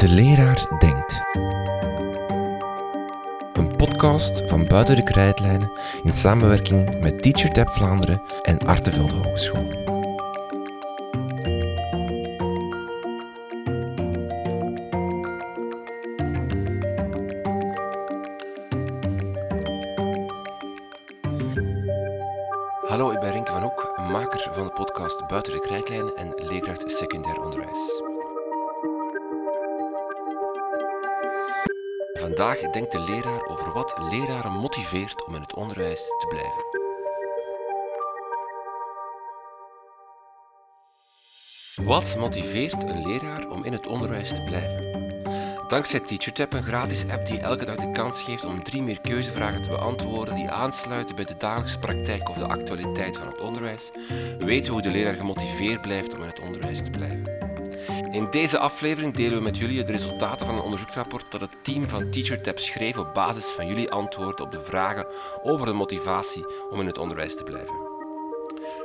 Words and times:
De 0.00 0.08
leraar 0.08 0.66
denkt. 0.78 1.22
Een 3.52 3.76
podcast 3.76 4.42
van 4.46 4.66
Buiten 4.66 4.96
de 4.96 5.02
Krijtlijnen 5.02 5.70
in 6.02 6.14
samenwerking 6.14 7.00
met 7.00 7.22
TeacherTap 7.22 7.70
Vlaanderen 7.70 8.22
en 8.42 8.58
Artevelde 8.58 9.14
Hogeschool. 9.14 9.89
Wat 41.84 42.16
motiveert 42.18 42.82
een 42.82 43.06
leraar 43.06 43.50
om 43.50 43.64
in 43.64 43.72
het 43.72 43.86
onderwijs 43.86 44.34
te 44.34 44.42
blijven? 44.42 44.90
Dankzij 45.68 46.00
TeacherTap, 46.00 46.52
een 46.52 46.62
gratis 46.62 47.08
app 47.08 47.26
die 47.26 47.40
elke 47.40 47.64
dag 47.64 47.76
de 47.76 47.90
kans 47.90 48.22
geeft 48.22 48.44
om 48.44 48.62
drie 48.62 48.82
meer 48.82 49.00
keuzevragen 49.00 49.62
te 49.62 49.68
beantwoorden 49.68 50.34
die 50.34 50.50
aansluiten 50.50 51.16
bij 51.16 51.24
de 51.24 51.36
dagelijkse 51.38 51.78
praktijk 51.78 52.28
of 52.28 52.36
de 52.36 52.46
actualiteit 52.46 53.16
van 53.16 53.26
het 53.26 53.40
onderwijs, 53.40 53.90
weten 54.38 54.64
we 54.64 54.70
hoe 54.70 54.82
de 54.82 54.90
leraar 54.90 55.14
gemotiveerd 55.14 55.80
blijft 55.80 56.14
om 56.14 56.20
in 56.20 56.28
het 56.28 56.40
onderwijs 56.40 56.82
te 56.82 56.90
blijven. 56.90 57.29
In 58.10 58.28
deze 58.30 58.58
aflevering 58.58 59.14
delen 59.14 59.38
we 59.38 59.42
met 59.42 59.56
jullie 59.56 59.84
de 59.84 59.92
resultaten 59.92 60.46
van 60.46 60.54
een 60.54 60.62
onderzoeksrapport 60.62 61.32
dat 61.32 61.40
het 61.40 61.64
team 61.64 61.88
van 61.88 62.10
TeacherTap 62.10 62.58
schreef 62.58 62.98
op 62.98 63.14
basis 63.14 63.44
van 63.44 63.66
jullie 63.66 63.90
antwoorden 63.90 64.44
op 64.44 64.52
de 64.52 64.60
vragen 64.60 65.06
over 65.42 65.66
de 65.66 65.72
motivatie 65.72 66.46
om 66.70 66.80
in 66.80 66.86
het 66.86 66.98
onderwijs 66.98 67.36
te 67.36 67.44
blijven. 67.44 67.88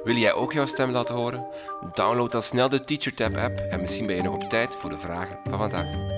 Wil 0.04 0.16
jij 0.16 0.34
ook 0.34 0.54
jouw 0.54 0.66
stem 0.66 0.92
laten 0.92 1.16
horen? 1.16 1.48
Download 1.94 2.32
dan 2.32 2.44
snel 2.44 2.70
de 2.70 2.80
TeacherTap 2.80 3.38
app 3.38 3.60
en 3.60 3.82
misschien 3.82 4.06
ben 4.06 4.16
je 4.16 4.22
nog 4.22 4.34
op 4.34 4.50
tijd 4.50 4.76
voor 4.76 4.90
de 4.90 5.00
vragen 5.00 5.40
van 5.44 5.58
vandaag. 5.58 6.15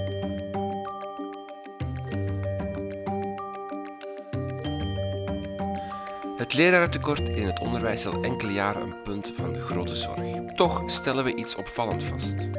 Het 6.48 6.56
lerarentekort 6.56 7.30
in 7.30 7.46
het 7.46 7.60
onderwijs 7.60 8.06
is 8.06 8.14
al 8.14 8.24
enkele 8.24 8.54
jaren 8.54 8.82
een 8.82 9.02
punt 9.04 9.32
van 9.36 9.54
de 9.54 9.62
grote 9.62 9.96
zorg. 9.96 10.20
Toch 10.56 10.84
stellen 10.86 11.24
we 11.24 11.36
iets 11.36 11.56
opvallend 11.56 12.04
vast. 12.04 12.50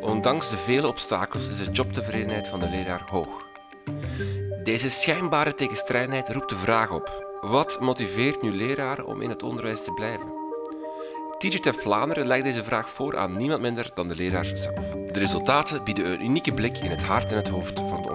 Ondanks 0.00 0.50
de 0.50 0.56
vele 0.56 0.88
obstakels 0.88 1.48
is 1.48 1.64
de 1.64 1.70
jobtevredenheid 1.70 2.48
van 2.48 2.60
de 2.60 2.68
leraar 2.68 3.02
hoog. 3.10 3.46
Deze 4.62 4.90
schijnbare 4.90 5.54
tegenstrijdigheid 5.54 6.28
roept 6.28 6.48
de 6.48 6.56
vraag 6.56 6.90
op: 6.90 7.38
wat 7.40 7.80
motiveert 7.80 8.42
nu 8.42 8.50
leraren 8.50 9.06
om 9.06 9.22
in 9.22 9.28
het 9.28 9.42
onderwijs 9.42 9.84
te 9.84 9.92
blijven? 9.92 10.26
TeacherTap 11.38 11.80
Vlaanderen 11.80 12.26
legt 12.26 12.44
deze 12.44 12.64
vraag 12.64 12.90
voor 12.90 13.18
aan 13.18 13.36
niemand 13.36 13.60
minder 13.60 13.90
dan 13.94 14.08
de 14.08 14.14
leraar 14.14 14.50
zelf. 14.54 14.90
De 15.12 15.18
resultaten 15.18 15.84
bieden 15.84 16.12
een 16.12 16.24
unieke 16.24 16.52
blik 16.52 16.78
in 16.78 16.90
het 16.90 17.02
hart 17.02 17.30
en 17.30 17.36
het 17.36 17.48
hoofd 17.48 17.78
van 17.78 18.02
de 18.02 18.07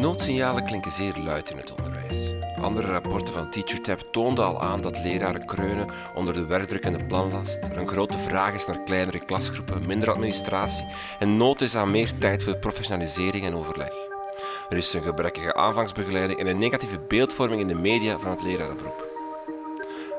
noodsignalen 0.00 0.64
klinken 0.64 0.92
zeer 0.92 1.14
luid 1.24 1.50
in 1.50 1.56
het 1.56 1.74
onderwijs. 1.74 2.34
Andere 2.60 2.86
rapporten 2.86 3.34
van 3.34 3.50
TeacherTap 3.50 4.12
toonden 4.12 4.44
al 4.44 4.62
aan 4.62 4.80
dat 4.80 5.02
leraren 5.02 5.46
kreunen 5.46 5.88
onder 6.14 6.34
de 6.34 6.46
werkdruk 6.46 6.84
en 6.84 6.92
de 6.92 7.04
planlast. 7.04 7.56
Er 7.56 7.78
een 7.78 7.88
grote 7.88 8.18
vraag 8.18 8.54
is 8.54 8.66
naar 8.66 8.82
kleinere 8.84 9.24
klasgroepen, 9.24 9.86
minder 9.86 10.10
administratie 10.10 10.86
en 11.18 11.36
nood 11.36 11.60
is 11.60 11.76
aan 11.76 11.90
meer 11.90 12.18
tijd 12.18 12.42
voor 12.42 12.56
professionalisering 12.56 13.44
en 13.44 13.54
overleg. 13.54 13.92
Er 14.68 14.76
is 14.76 14.94
een 14.94 15.02
gebrekkige 15.02 15.54
aanvangsbegeleiding 15.54 16.40
en 16.40 16.46
een 16.46 16.58
negatieve 16.58 16.98
beeldvorming 16.98 17.60
in 17.60 17.68
de 17.68 17.74
media 17.74 18.18
van 18.18 18.30
het 18.30 18.42
lerarenberoep. 18.42 19.06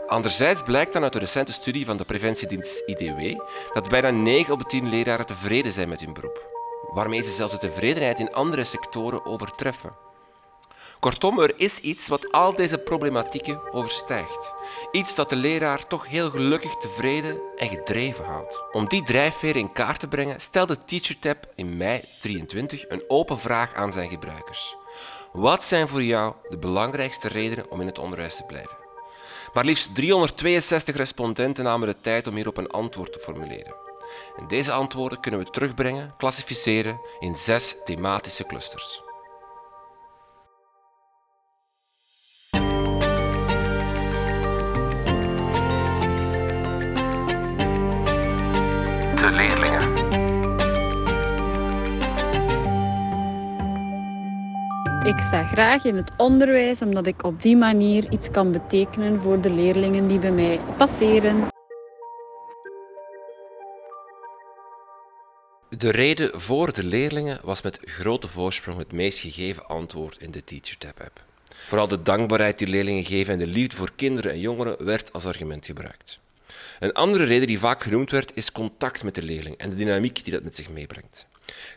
Anderzijds 0.08 0.64
blijkt 0.64 0.94
dan 0.94 1.04
uit 1.04 1.14
de 1.14 1.20
recente 1.20 1.54
studie 1.54 1.86
van 1.86 1.98
de 1.98 2.06
preventiedienst 2.06 2.84
IDW 2.86 3.40
dat 3.74 3.90
bijna 3.90 4.10
9 4.10 4.54
op 4.54 4.60
de 4.60 4.66
10 4.66 4.90
leraren 4.90 5.26
tevreden 5.26 5.72
zijn 5.72 5.90
met 5.90 6.00
hun 6.00 6.14
beroep, 6.14 6.49
waarmee 6.94 7.24
ze 7.24 7.32
zelfs 7.32 7.54
de 7.54 7.60
tevredenheid 7.60 8.20
in 8.20 8.34
andere 8.34 8.64
sectoren 8.64 9.26
overtreffen. 9.26 10.08
Kortom, 11.00 11.40
er 11.40 11.54
is 11.58 11.80
iets 11.80 12.08
wat 12.08 12.32
al 12.32 12.56
deze 12.56 12.78
problematieken 12.78 13.74
overstijgt. 13.74 14.54
Iets 14.92 15.16
dat 15.16 15.30
de 15.30 15.36
leraar 15.36 15.88
toch 15.88 16.08
heel 16.08 16.30
gelukkig 16.30 16.76
tevreden 16.76 17.40
en 17.58 17.70
gedreven 17.70 18.26
houdt. 18.26 18.64
Om 18.72 18.88
die 18.88 19.04
drijfveer 19.04 19.56
in 19.56 19.72
kaart 19.72 20.00
te 20.00 20.08
brengen, 20.08 20.42
stelde 20.42 20.86
TeacherTap 20.86 21.52
in 21.56 21.78
mei 21.78 22.04
23 22.22 22.90
een 22.90 23.04
open 23.08 23.40
vraag 23.40 23.74
aan 23.74 23.92
zijn 23.92 24.10
gebruikers. 24.10 24.76
Wat 25.32 25.64
zijn 25.64 25.88
voor 25.88 26.04
jou 26.04 26.34
de 26.50 26.58
belangrijkste 26.58 27.28
redenen 27.28 27.72
om 27.72 27.82
in 27.82 27.88
het 27.88 28.00
onderwijs 28.00 28.36
te 28.36 28.44
blijven? 28.44 28.78
Maar 29.54 29.66
liefst 29.66 29.96
362 29.96 30.96
respondenten 30.96 31.64
namen 31.64 31.88
de 31.88 32.02
tijd 32.02 32.28
om 32.28 32.36
hierop 32.36 32.58
een 32.58 32.70
antwoord 32.70 33.14
te 33.14 33.20
formuleren. 33.20 33.89
En 34.38 34.48
deze 34.48 34.72
antwoorden 34.72 35.20
kunnen 35.20 35.40
we 35.40 35.50
terugbrengen, 35.50 36.14
klassificeren 36.18 37.02
in 37.20 37.36
zes 37.36 37.76
thematische 37.86 38.46
clusters. 38.46 39.02
De 49.16 49.30
leerlingen. 49.32 50.08
Ik 55.04 55.20
sta 55.20 55.44
graag 55.44 55.86
in 55.86 55.96
het 55.96 56.12
onderwijs 56.18 56.82
omdat 56.82 57.06
ik 57.06 57.24
op 57.24 57.42
die 57.42 57.58
manier 57.58 58.12
iets 58.12 58.32
kan 58.32 58.52
betekenen 58.52 59.22
voor 59.22 59.42
de 59.42 59.52
leerlingen 59.52 60.08
die 60.08 60.20
bij 60.20 60.32
mij 60.32 60.60
passeren. 60.78 61.48
De 65.80 65.92
reden 65.92 66.42
voor 66.42 66.74
de 66.74 66.84
leerlingen 66.84 67.40
was 67.44 67.62
met 67.62 67.80
grote 67.82 68.28
voorsprong 68.28 68.78
het 68.78 68.92
meest 68.92 69.20
gegeven 69.20 69.68
antwoord 69.68 70.22
in 70.22 70.32
de 70.32 70.44
TeacherTap-app. 70.44 71.24
Vooral 71.54 71.88
de 71.88 72.02
dankbaarheid 72.02 72.58
die 72.58 72.68
leerlingen 72.68 73.06
geven 73.06 73.34
en 73.34 73.40
de 73.40 73.48
liefde 73.48 73.76
voor 73.76 73.92
kinderen 73.96 74.32
en 74.32 74.40
jongeren 74.40 74.86
werd 74.86 75.14
als 75.14 75.26
argument 75.26 75.66
gebruikt. 75.66 76.20
Een 76.80 76.94
andere 76.94 77.24
reden 77.24 77.48
die 77.48 77.60
vaak 77.60 77.84
genoemd 77.84 78.12
werd 78.12 78.32
is 78.36 78.52
contact 78.52 79.04
met 79.04 79.16
de 79.16 79.24
leerling 79.24 79.58
en 79.58 79.70
de 79.70 79.76
dynamiek 79.76 80.24
die 80.24 80.34
dat 80.34 80.44
met 80.44 80.56
zich 80.56 80.70
meebrengt. 80.70 81.28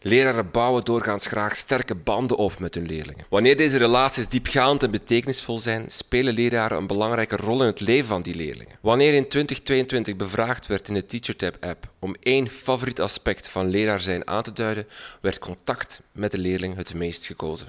Leraren 0.03 0.51
bouwen 0.51 0.85
doorgaans 0.85 1.27
graag 1.27 1.57
sterke 1.57 1.95
banden 1.95 2.37
op 2.37 2.59
met 2.59 2.75
hun 2.75 2.87
leerlingen. 2.87 3.25
Wanneer 3.29 3.57
deze 3.57 3.79
relaties 3.79 4.29
diepgaand 4.29 4.83
en 4.83 4.91
betekenisvol 4.91 5.59
zijn, 5.59 5.85
spelen 5.89 6.35
leraren 6.35 6.79
een 6.79 6.87
belangrijke 6.87 7.37
rol 7.37 7.61
in 7.61 7.67
het 7.67 7.81
leven 7.81 8.07
van 8.07 8.23
die 8.23 8.35
leerlingen. 8.35 8.77
Wanneer 8.81 9.15
in 9.15 9.29
2022 9.29 10.17
bevraagd 10.17 10.67
werd 10.67 10.89
in 10.89 10.95
de 10.95 11.07
TeacherTap-app 11.07 11.89
om 11.99 12.15
één 12.21 12.49
favoriet 12.49 13.01
aspect 13.01 13.49
van 13.49 13.69
leraar 13.69 14.01
zijn 14.01 14.29
aan 14.29 14.43
te 14.43 14.53
duiden, 14.53 14.87
werd 15.21 15.39
contact 15.39 16.01
met 16.13 16.31
de 16.31 16.39
leerling 16.39 16.77
het 16.77 16.95
meest 16.95 17.27
gekozen. 17.27 17.69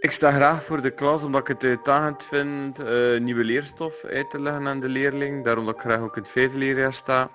Ik 0.00 0.10
sta 0.10 0.32
graag 0.32 0.64
voor 0.64 0.82
de 0.82 0.90
klas 0.90 1.24
omdat 1.24 1.40
ik 1.40 1.46
het 1.46 1.64
uitdagend 1.64 2.22
vind 2.22 2.80
uh, 2.80 3.20
nieuwe 3.20 3.44
leerstof 3.44 4.04
uit 4.04 4.30
te 4.30 4.40
leggen 4.40 4.66
aan 4.66 4.80
de 4.80 4.88
leerling. 4.88 5.44
Daarom 5.44 5.66
dat 5.66 5.74
ik 5.74 5.80
graag 5.80 6.00
ook 6.00 6.16
in 6.16 6.22
het 6.22 6.30
vijfde 6.30 6.58
leerjaar 6.58 6.92
sta. 6.92 7.30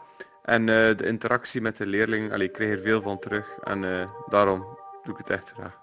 En 0.50 0.62
uh, 0.62 0.98
de 0.98 1.06
interactie 1.06 1.62
met 1.62 1.78
de 1.78 1.86
leerling, 1.86 2.34
allee, 2.34 2.48
ik 2.48 2.54
krijg 2.54 2.72
er 2.72 2.82
veel 2.82 3.02
van 3.02 3.20
terug. 3.20 3.48
En 3.64 3.84
uh, 3.84 4.10
daarom 4.28 4.60
doe 5.04 5.14
ik 5.14 5.18
het 5.18 5.30
echt 5.30 5.52
graag. 5.56 5.74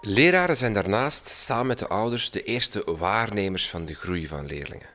Leraren 0.00 0.56
zijn 0.56 0.72
daarnaast 0.72 1.26
samen 1.26 1.66
met 1.66 1.78
de 1.78 1.88
ouders 1.88 2.30
de 2.30 2.42
eerste 2.42 2.96
waarnemers 2.98 3.68
van 3.68 3.84
de 3.84 3.94
groei 3.94 4.26
van 4.26 4.46
leerlingen. 4.46 4.88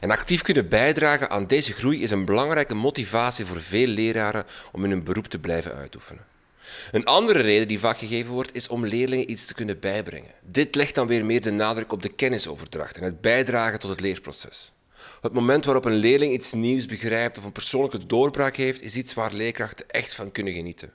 En 0.00 0.10
actief 0.10 0.42
kunnen 0.42 0.68
bijdragen 0.68 1.30
aan 1.30 1.46
deze 1.46 1.72
groei 1.72 2.02
is 2.02 2.10
een 2.10 2.24
belangrijke 2.24 2.74
motivatie 2.74 3.46
voor 3.46 3.60
veel 3.60 3.86
leraren 3.86 4.44
om 4.72 4.84
in 4.84 4.90
hun 4.90 5.04
beroep 5.04 5.26
te 5.26 5.38
blijven 5.38 5.74
uitoefenen. 5.74 6.26
Een 6.92 7.04
andere 7.04 7.40
reden 7.40 7.68
die 7.68 7.78
vaak 7.78 7.98
gegeven 7.98 8.32
wordt, 8.32 8.54
is 8.54 8.68
om 8.68 8.86
leerlingen 8.86 9.30
iets 9.30 9.46
te 9.46 9.54
kunnen 9.54 9.80
bijbrengen. 9.80 10.34
Dit 10.42 10.74
legt 10.74 10.94
dan 10.94 11.06
weer 11.06 11.24
meer 11.24 11.40
de 11.40 11.50
nadruk 11.50 11.92
op 11.92 12.02
de 12.02 12.14
kennisoverdracht 12.14 12.96
en 12.96 13.02
het 13.02 13.20
bijdragen 13.20 13.78
tot 13.78 13.90
het 13.90 14.00
leerproces. 14.00 14.73
Het 15.24 15.32
moment 15.32 15.64
waarop 15.64 15.84
een 15.84 15.92
leerling 15.92 16.32
iets 16.32 16.52
nieuws 16.52 16.86
begrijpt 16.86 17.38
of 17.38 17.44
een 17.44 17.52
persoonlijke 17.52 18.06
doorbraak 18.06 18.56
heeft, 18.56 18.82
is 18.82 18.96
iets 18.96 19.14
waar 19.14 19.32
leerkrachten 19.32 19.88
echt 19.88 20.14
van 20.14 20.32
kunnen 20.32 20.52
genieten. 20.52 20.92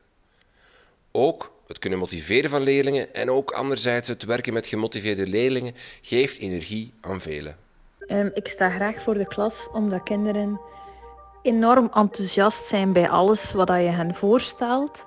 Ook 1.12 1.52
het 1.68 1.80
kunnen 1.80 2.00
motiveren 2.00 2.50
van 2.50 2.62
leerlingen 2.62 3.14
en 3.14 3.30
ook 3.30 3.52
anderzijds 3.52 4.08
het 4.08 4.24
werken 4.24 4.54
met 4.54 4.68
gemotiveerde 4.68 5.28
leerlingen 5.28 5.74
geeft 6.02 6.38
energie 6.38 6.94
aan 7.02 7.22
velen. 7.22 7.58
Um, 8.08 8.32
ik 8.34 8.48
sta 8.48 8.70
graag 8.70 9.02
voor 9.02 9.14
de 9.14 9.28
klas 9.28 9.68
omdat 9.74 10.04
kinderen 10.04 10.60
enorm 11.42 11.90
enthousiast 11.94 12.66
zijn 12.66 12.94
bij 12.94 13.10
alles 13.10 13.52
wat 13.52 13.68
je 13.68 13.74
hen 13.74 14.16
voorstelt. 14.16 15.06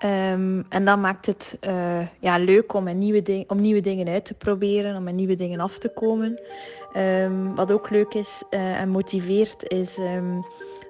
Ehm, 0.00 0.62
en 0.68 0.84
dat 0.84 0.98
maakt 0.98 1.26
het 1.26 1.58
uh, 1.66 2.00
ja, 2.20 2.38
leuk 2.38 2.72
om, 2.72 2.98
nieuwe 2.98 3.22
ding, 3.22 3.50
om 3.50 3.60
nieuwe 3.60 3.80
dingen 3.80 4.08
uit 4.08 4.24
te 4.24 4.34
proberen, 4.34 4.96
om 4.96 5.02
met 5.02 5.14
nieuwe 5.14 5.34
dingen 5.34 5.60
af 5.60 5.78
te 5.78 5.88
komen. 5.88 6.40
Um, 6.96 7.54
wat 7.54 7.72
ook 7.72 7.90
leuk 7.90 8.14
is 8.14 8.42
uh, 8.50 8.80
en 8.80 8.88
motiveert, 8.88 9.72
is 9.72 9.98
um, 9.98 10.44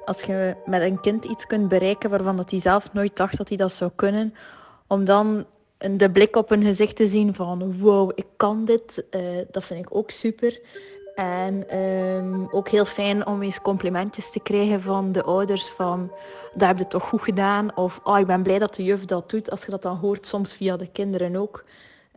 als 0.04 0.22
je 0.22 0.54
met 0.66 0.82
een 0.82 1.00
kind 1.00 1.24
iets 1.24 1.46
kunt 1.46 1.68
bereiken 1.68 2.10
waarvan 2.10 2.36
dat 2.36 2.50
hij 2.50 2.60
zelf 2.60 2.92
nooit 2.92 3.16
dacht 3.16 3.36
dat 3.36 3.48
hij 3.48 3.56
dat 3.56 3.72
zou 3.72 3.90
kunnen, 3.94 4.34
om 4.86 5.04
dan 5.04 5.46
de 5.78 6.10
blik 6.10 6.36
op 6.36 6.48
hun 6.48 6.64
gezicht 6.64 6.96
te 6.96 7.08
zien 7.08 7.34
van 7.34 7.80
wow, 7.80 8.12
ik 8.14 8.26
kan 8.36 8.64
dit, 8.64 9.04
uh, 9.10 9.20
dat 9.50 9.64
vind 9.64 9.80
ik 9.86 9.96
ook 9.96 10.10
super. 10.10 10.60
En 11.14 11.78
um, 11.78 12.48
ook 12.50 12.68
heel 12.68 12.84
fijn 12.84 13.26
om 13.26 13.42
eens 13.42 13.60
complimentjes 13.60 14.30
te 14.30 14.40
krijgen 14.40 14.82
van 14.82 15.12
de 15.12 15.22
ouders 15.22 15.68
van 15.68 16.10
dat 16.54 16.68
heb 16.68 16.78
je 16.78 16.86
toch 16.86 17.04
goed 17.04 17.22
gedaan. 17.22 17.76
Of 17.76 18.00
oh, 18.04 18.18
ik 18.18 18.26
ben 18.26 18.42
blij 18.42 18.58
dat 18.58 18.74
de 18.74 18.84
juf 18.84 19.04
dat 19.04 19.30
doet. 19.30 19.50
Als 19.50 19.64
je 19.64 19.70
dat 19.70 19.82
dan 19.82 19.96
hoort, 19.96 20.26
soms 20.26 20.52
via 20.52 20.76
de 20.76 20.88
kinderen 20.92 21.36
ook. 21.36 21.64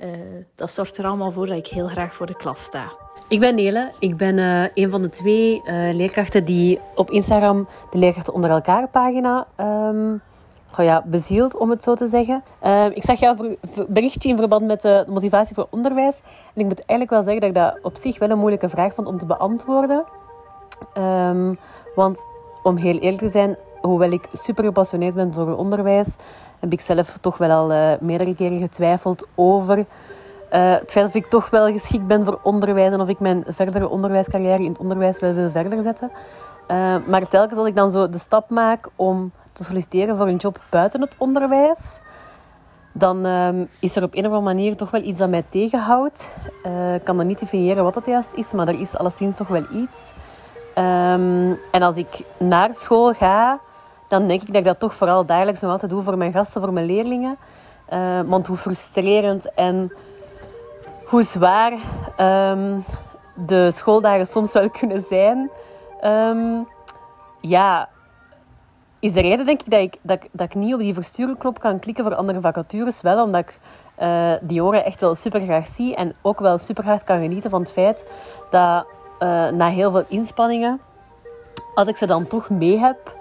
Uh, 0.03 0.09
dat 0.55 0.71
zorgt 0.71 0.97
er 0.97 1.05
allemaal 1.05 1.31
voor 1.31 1.47
dat 1.47 1.57
ik 1.57 1.67
heel 1.67 1.87
graag 1.87 2.13
voor 2.13 2.25
de 2.25 2.35
klas 2.35 2.63
sta. 2.63 2.91
Ik 3.27 3.39
ben 3.39 3.55
Nele. 3.55 3.91
Ik 3.99 4.17
ben 4.17 4.37
uh, 4.37 4.65
een 4.73 4.89
van 4.89 5.01
de 5.01 5.09
twee 5.09 5.61
uh, 5.65 5.93
leerkrachten 5.93 6.45
die 6.45 6.79
op 6.95 7.11
Instagram 7.11 7.67
de 7.91 7.97
Leerkrachten 7.97 8.33
onder 8.33 8.49
elkaar 8.49 8.87
pagina 8.87 9.47
um, 9.57 10.21
ja, 10.81 11.03
bezield, 11.05 11.57
om 11.57 11.69
het 11.69 11.83
zo 11.83 11.95
te 11.95 12.07
zeggen. 12.07 12.43
Uh, 12.63 12.85
ik 12.85 13.03
zag 13.03 13.19
jouw 13.19 13.35
berichtje 13.87 14.29
in 14.29 14.37
verband 14.37 14.65
met 14.65 14.81
de 14.81 15.05
motivatie 15.07 15.55
voor 15.55 15.67
onderwijs. 15.69 16.21
En 16.53 16.61
ik 16.61 16.65
moet 16.65 16.85
eigenlijk 16.85 17.09
wel 17.09 17.23
zeggen 17.23 17.41
dat 17.41 17.49
ik 17.49 17.55
dat 17.55 17.83
op 17.83 17.95
zich 17.95 18.19
wel 18.19 18.29
een 18.29 18.37
moeilijke 18.37 18.69
vraag 18.69 18.93
vond 18.93 19.07
om 19.07 19.17
te 19.17 19.25
beantwoorden. 19.25 20.03
Um, 20.97 21.59
want 21.95 22.25
om 22.63 22.75
heel 22.75 22.97
eerlijk 22.97 23.21
te 23.21 23.29
zijn, 23.29 23.55
hoewel 23.81 24.11
ik 24.11 24.27
super 24.33 24.63
gepassioneerd 24.63 25.15
ben 25.15 25.33
voor 25.33 25.55
onderwijs, 25.55 26.15
heb 26.59 26.71
ik 26.71 26.81
zelf 26.81 27.17
toch 27.17 27.37
wel 27.37 27.49
al 27.49 27.71
uh, 27.71 27.91
meerdere 27.99 28.35
keren 28.35 28.59
getwijfeld 28.59 29.27
over 29.35 29.77
uh, 29.77 29.85
het 30.51 30.91
feit 30.91 31.05
of 31.05 31.13
ik 31.13 31.25
toch 31.25 31.49
wel 31.49 31.71
geschikt 31.71 32.07
ben 32.07 32.25
voor 32.25 32.39
onderwijs 32.43 32.93
en 32.93 33.01
of 33.01 33.07
ik 33.07 33.19
mijn 33.19 33.43
verdere 33.47 33.89
onderwijscarrière 33.89 34.63
in 34.63 34.69
het 34.69 34.79
onderwijs 34.79 35.19
wel 35.19 35.33
wil 35.33 35.49
verder 35.49 35.81
zetten. 35.81 36.11
Uh, 36.71 36.95
maar 37.07 37.27
telkens 37.27 37.59
als 37.59 37.67
ik 37.67 37.75
dan 37.75 37.91
zo 37.91 38.09
de 38.09 38.17
stap 38.17 38.49
maak 38.49 38.89
om 38.95 39.31
te 39.53 39.63
solliciteren 39.63 40.17
voor 40.17 40.27
een 40.27 40.35
job 40.35 40.59
buiten 40.69 41.01
het 41.01 41.15
onderwijs, 41.17 41.99
dan 42.91 43.25
um, 43.25 43.69
is 43.79 43.95
er 43.95 44.03
op 44.03 44.13
een 44.13 44.25
of 44.25 44.25
andere 44.25 44.41
manier 44.41 44.75
toch 44.75 44.91
wel 44.91 45.01
iets 45.01 45.19
dat 45.19 45.29
mij 45.29 45.43
tegenhoudt. 45.49 46.33
Uh, 46.65 46.95
ik 46.95 47.03
kan 47.03 47.17
dan 47.17 47.27
niet 47.27 47.39
definiëren 47.39 47.83
wat 47.83 47.93
dat 47.93 48.05
juist 48.05 48.33
is, 48.33 48.53
maar 48.53 48.67
er 48.67 48.79
is 48.79 48.95
alleszins 48.95 49.35
toch 49.35 49.47
wel 49.47 49.65
iets. 49.71 50.13
Um, 50.75 51.59
en 51.71 51.81
als 51.81 51.95
ik 51.95 52.23
naar 52.37 52.75
school 52.75 53.13
ga, 53.13 53.59
dan 54.07 54.27
denk 54.27 54.41
ik 54.41 54.47
dat 54.47 54.55
ik 54.55 54.63
dat 54.63 54.79
toch 54.79 54.95
vooral 54.95 55.25
dagelijks 55.25 55.59
nog 55.59 55.71
altijd 55.71 55.91
doe 55.91 56.01
voor 56.01 56.17
mijn 56.17 56.31
gasten, 56.31 56.61
voor 56.61 56.73
mijn 56.73 56.85
leerlingen. 56.85 57.37
Uh, 57.93 58.21
want 58.25 58.47
hoe 58.47 58.57
frustrerend 58.57 59.53
en 59.53 59.93
hoe 61.05 61.23
zwaar 61.23 61.73
um, 62.51 62.83
de 63.33 63.71
schooldagen 63.71 64.27
soms 64.27 64.51
wel 64.51 64.69
kunnen 64.79 65.01
zijn. 65.01 65.49
ja, 67.41 67.89
is 69.03 69.13
de 69.13 69.21
reden, 69.21 69.45
denk 69.45 69.61
ik, 69.61 69.71
dat 69.71 69.79
ik, 69.79 69.97
dat, 70.01 70.19
dat 70.31 70.45
ik 70.45 70.55
niet 70.55 70.73
op 70.73 70.79
die 70.79 70.93
verstuurknop 70.93 71.59
kan 71.59 71.79
klikken 71.79 72.03
voor 72.03 72.15
andere 72.15 72.41
vacatures. 72.41 73.01
Wel 73.01 73.23
omdat 73.23 73.41
ik 73.41 73.59
uh, 74.01 74.31
die 74.41 74.63
oren 74.63 74.85
echt 74.85 74.99
wel 74.99 75.15
super 75.15 75.41
graag 75.41 75.67
zie 75.67 75.95
en 75.95 76.15
ook 76.21 76.39
wel 76.39 76.57
super 76.57 76.85
hard 76.85 77.03
kan 77.03 77.21
genieten 77.21 77.49
van 77.49 77.59
het 77.59 77.71
feit 77.71 78.05
dat 78.51 78.85
uh, 79.19 79.49
na 79.49 79.67
heel 79.67 79.91
veel 79.91 80.03
inspanningen, 80.07 80.79
als 81.75 81.87
ik 81.87 81.97
ze 81.97 82.05
dan 82.05 82.27
toch 82.27 82.49
mee 82.49 82.77
heb, 82.77 83.15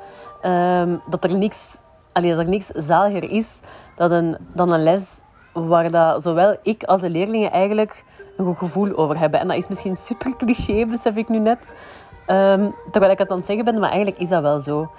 um, 0.44 1.00
dat 1.06 1.25
er 1.25 1.38
niks, 1.38 1.79
allee, 2.12 2.31
dat 2.31 2.38
er 2.38 2.49
niks 2.49 2.67
zaliger 2.67 3.31
is 3.31 3.61
dan 3.96 4.12
een, 4.12 4.37
dan 4.55 4.73
een 4.73 4.82
les 4.82 5.20
waar 5.52 5.90
dat 5.90 6.23
zowel 6.23 6.56
ik 6.62 6.84
als 6.84 7.00
de 7.00 7.11
leerlingen 7.11 7.50
eigenlijk 7.50 8.05
een 8.37 8.44
goed 8.44 8.58
gevoel 8.58 8.96
over 8.96 9.19
hebben. 9.19 9.40
En 9.40 9.49
dat 9.49 9.56
is 9.56 9.69
misschien 9.69 9.96
super 9.96 10.37
cliché, 10.37 10.87
besef 10.87 11.17
ik 11.17 11.29
nu 11.29 11.38
net. 11.38 11.75
Um, 12.26 12.75
terwijl 12.90 13.12
ik 13.12 13.19
het 13.19 13.31
aan 13.31 13.37
het 13.37 13.46
zeggen 13.46 13.64
ben, 13.64 13.79
maar 13.79 13.90
eigenlijk 13.90 14.20
is 14.20 14.29
dat 14.29 14.43
wel 14.43 14.61
zo. 14.61 14.90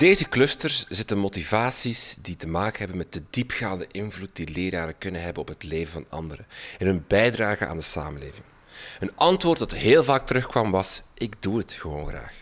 Deze 0.00 0.28
clusters 0.28 0.84
zitten 0.88 1.18
motivaties 1.18 2.16
die 2.22 2.36
te 2.36 2.48
maken 2.48 2.78
hebben 2.78 2.96
met 2.96 3.12
de 3.12 3.22
diepgaande 3.30 3.86
invloed 3.90 4.30
die 4.32 4.52
leraren 4.52 4.98
kunnen 4.98 5.22
hebben 5.22 5.42
op 5.42 5.48
het 5.48 5.62
leven 5.62 5.92
van 5.92 6.06
anderen 6.08 6.46
en 6.78 6.86
hun 6.86 7.04
bijdrage 7.06 7.66
aan 7.66 7.76
de 7.76 7.82
samenleving. 7.82 8.44
Een 9.00 9.12
antwoord 9.14 9.58
dat 9.58 9.72
heel 9.74 10.04
vaak 10.04 10.26
terugkwam 10.26 10.70
was: 10.70 11.02
ik 11.14 11.42
doe 11.42 11.58
het 11.58 11.72
gewoon 11.72 12.08
graag. 12.08 12.32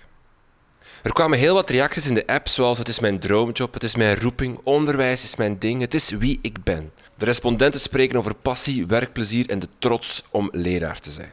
Er 1.02 1.12
kwamen 1.12 1.38
heel 1.38 1.54
wat 1.54 1.70
reacties 1.70 2.06
in 2.06 2.14
de 2.14 2.26
app, 2.26 2.48
zoals 2.48 2.78
het 2.78 2.88
is 2.88 2.98
mijn 3.00 3.18
droomjob, 3.18 3.74
het 3.74 3.82
is 3.82 3.96
mijn 3.96 4.20
roeping, 4.20 4.58
onderwijs 4.62 5.24
is 5.24 5.36
mijn 5.36 5.58
ding, 5.58 5.80
het 5.80 5.94
is 5.94 6.10
wie 6.10 6.38
ik 6.42 6.64
ben. 6.64 6.92
De 7.14 7.24
respondenten 7.24 7.80
spreken 7.80 8.18
over 8.18 8.34
passie, 8.34 8.86
werkplezier 8.86 9.50
en 9.50 9.58
de 9.58 9.68
trots 9.78 10.24
om 10.30 10.48
leraar 10.52 11.00
te 11.00 11.10
zijn. 11.10 11.32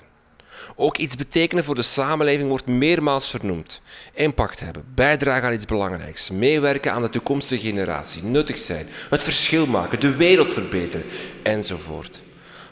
Ook 0.75 0.97
iets 0.97 1.15
betekenen 1.15 1.63
voor 1.63 1.75
de 1.75 1.81
samenleving 1.81 2.49
wordt 2.49 2.67
meermaals 2.67 3.29
vernoemd. 3.29 3.81
Impact 4.13 4.59
hebben, 4.59 4.85
bijdragen 4.95 5.47
aan 5.47 5.53
iets 5.53 5.65
belangrijks, 5.65 6.29
meewerken 6.29 6.93
aan 6.93 7.01
de 7.01 7.09
toekomstige 7.09 7.67
generatie, 7.67 8.23
nuttig 8.23 8.57
zijn, 8.57 8.87
het 9.09 9.23
verschil 9.23 9.67
maken, 9.67 9.99
de 9.99 10.15
wereld 10.15 10.53
verbeteren, 10.53 11.05
enzovoort. 11.43 12.23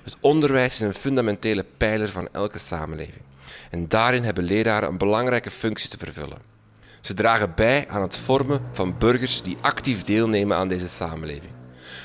Het 0.04 0.18
onderwijs 0.20 0.74
is 0.74 0.80
een 0.80 0.94
fundamentele 0.94 1.66
pijler 1.78 2.10
van 2.10 2.28
elke 2.32 2.60
samenleving. 2.60 3.24
En 3.70 3.88
daarin 3.88 4.24
hebben 4.24 4.44
leraren 4.44 4.90
een 4.90 4.98
belangrijke 4.98 5.52
functie 5.52 5.90
te 5.90 5.98
vervullen. 5.98 6.38
Ze 7.02 7.14
dragen 7.14 7.54
bij 7.56 7.86
aan 7.90 8.02
het 8.02 8.18
vormen 8.18 8.62
van 8.72 8.98
burgers 8.98 9.42
die 9.42 9.58
actief 9.62 10.02
deelnemen 10.02 10.58
aan 10.58 10.68
deze 10.68 10.88
samenleving. 10.88 11.63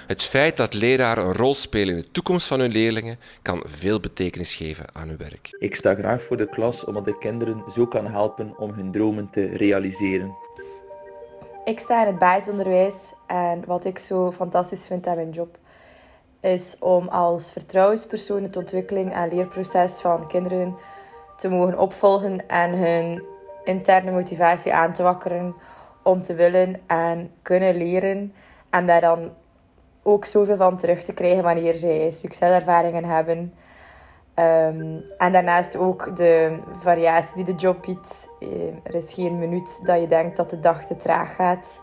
Het 0.09 0.23
feit 0.23 0.57
dat 0.57 0.75
leraren 0.75 1.25
een 1.25 1.35
rol 1.35 1.55
spelen 1.55 1.95
in 1.95 2.01
de 2.01 2.11
toekomst 2.11 2.47
van 2.47 2.61
hun 2.61 2.71
leerlingen 2.71 3.19
kan 3.43 3.63
veel 3.67 4.01
betekenis 4.01 4.55
geven 4.55 4.85
aan 4.93 5.09
hun 5.09 5.17
werk. 5.17 5.49
Ik 5.59 5.75
sta 5.75 5.95
graag 5.95 6.23
voor 6.23 6.37
de 6.37 6.49
klas 6.49 6.85
omdat 6.85 7.07
ik 7.07 7.17
kinderen 7.21 7.63
zo 7.75 7.87
kan 7.87 8.07
helpen 8.07 8.59
om 8.59 8.71
hun 8.71 8.93
dromen 8.93 9.31
te 9.31 9.47
realiseren. 9.47 10.35
Ik 11.65 11.81
sta 11.81 12.01
in 12.01 12.07
het 12.07 12.19
basisonderwijs 12.19 13.13
en 13.27 13.65
wat 13.67 13.85
ik 13.85 13.99
zo 13.99 14.33
fantastisch 14.33 14.87
vind 14.87 15.07
aan 15.07 15.17
mijn 15.17 15.31
job 15.31 15.59
is 16.41 16.77
om 16.81 17.09
als 17.09 17.53
vertrouwenspersoon 17.53 18.43
het 18.43 18.57
ontwikkeling 18.57 19.13
en 19.13 19.35
leerproces 19.35 19.99
van 19.99 20.29
kinderen 20.29 20.77
te 21.37 21.49
mogen 21.49 21.79
opvolgen 21.79 22.49
en 22.49 22.71
hun 22.71 23.23
interne 23.65 24.11
motivatie 24.11 24.75
aan 24.75 24.95
te 24.95 25.03
wakkeren 25.03 25.55
om 26.03 26.23
te 26.23 26.35
willen 26.35 26.81
en 26.87 27.31
kunnen 27.43 27.77
leren 27.77 28.35
en 28.71 28.87
daar 28.87 29.01
dan 29.01 29.31
ook 30.03 30.25
zoveel 30.25 30.57
van 30.57 30.79
terug 30.79 31.03
te 31.03 31.13
krijgen 31.13 31.43
wanneer 31.43 31.75
zij 31.75 32.11
succeservaringen 32.11 33.05
hebben. 33.05 33.39
Um, 34.35 35.05
en 35.19 35.33
daarnaast 35.33 35.77
ook 35.77 36.17
de 36.17 36.59
variatie 36.81 37.35
die 37.35 37.45
de 37.45 37.61
job 37.61 37.83
biedt. 37.83 38.29
Ehm, 38.41 38.75
er 38.83 38.95
is 38.95 39.13
geen 39.13 39.39
minuut 39.39 39.81
dat 39.85 40.01
je 40.01 40.09
denkt 40.09 40.37
dat 40.37 40.51
de 40.51 40.61
dag 40.61 40.87
te 40.87 40.97
traag 40.97 41.35
gaat. 41.35 41.81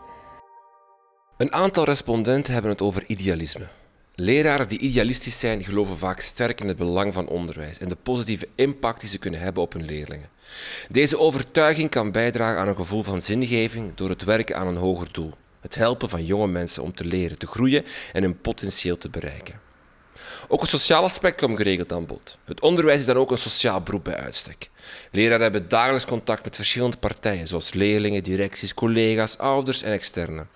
Een 1.36 1.52
aantal 1.52 1.84
respondenten 1.84 2.52
hebben 2.52 2.70
het 2.70 2.82
over 2.82 3.04
idealisme. 3.06 3.66
Leraren 4.14 4.68
die 4.68 4.78
idealistisch 4.78 5.38
zijn, 5.38 5.64
geloven 5.64 5.96
vaak 5.96 6.20
sterk 6.20 6.60
in 6.60 6.68
het 6.68 6.76
belang 6.76 7.12
van 7.12 7.28
onderwijs 7.28 7.78
en 7.78 7.88
de 7.88 7.96
positieve 7.96 8.48
impact 8.54 9.00
die 9.00 9.08
ze 9.08 9.18
kunnen 9.18 9.40
hebben 9.40 9.62
op 9.62 9.72
hun 9.72 9.84
leerlingen. 9.84 10.28
Deze 10.88 11.18
overtuiging 11.18 11.90
kan 11.90 12.10
bijdragen 12.10 12.60
aan 12.60 12.68
een 12.68 12.76
gevoel 12.76 13.02
van 13.02 13.22
zingeving 13.22 13.94
door 13.94 14.08
het 14.08 14.24
werken 14.24 14.56
aan 14.56 14.66
een 14.66 14.76
hoger 14.76 15.12
doel. 15.12 15.32
Het 15.66 15.74
helpen 15.74 16.08
van 16.08 16.24
jonge 16.24 16.46
mensen 16.46 16.82
om 16.82 16.94
te 16.94 17.04
leren, 17.04 17.38
te 17.38 17.46
groeien 17.46 17.84
en 18.12 18.22
hun 18.22 18.40
potentieel 18.40 18.98
te 18.98 19.08
bereiken. 19.08 19.60
Ook 20.48 20.60
het 20.60 20.70
sociaal 20.70 21.02
aspect 21.02 21.40
komt 21.40 21.56
geregeld 21.56 21.92
aan 21.92 22.06
bod. 22.06 22.38
Het 22.44 22.60
onderwijs 22.60 23.00
is 23.00 23.06
dan 23.06 23.16
ook 23.16 23.30
een 23.30 23.38
sociaal 23.38 23.80
beroep 23.80 24.04
bij 24.04 24.16
uitstek. 24.16 24.70
Leraren 25.10 25.42
hebben 25.42 25.68
dagelijks 25.68 26.06
contact 26.06 26.44
met 26.44 26.56
verschillende 26.56 26.96
partijen, 26.96 27.46
zoals 27.46 27.72
leerlingen, 27.72 28.22
directies, 28.22 28.74
collega's, 28.74 29.38
ouders 29.38 29.82
en 29.82 29.92
externen. 29.92 30.48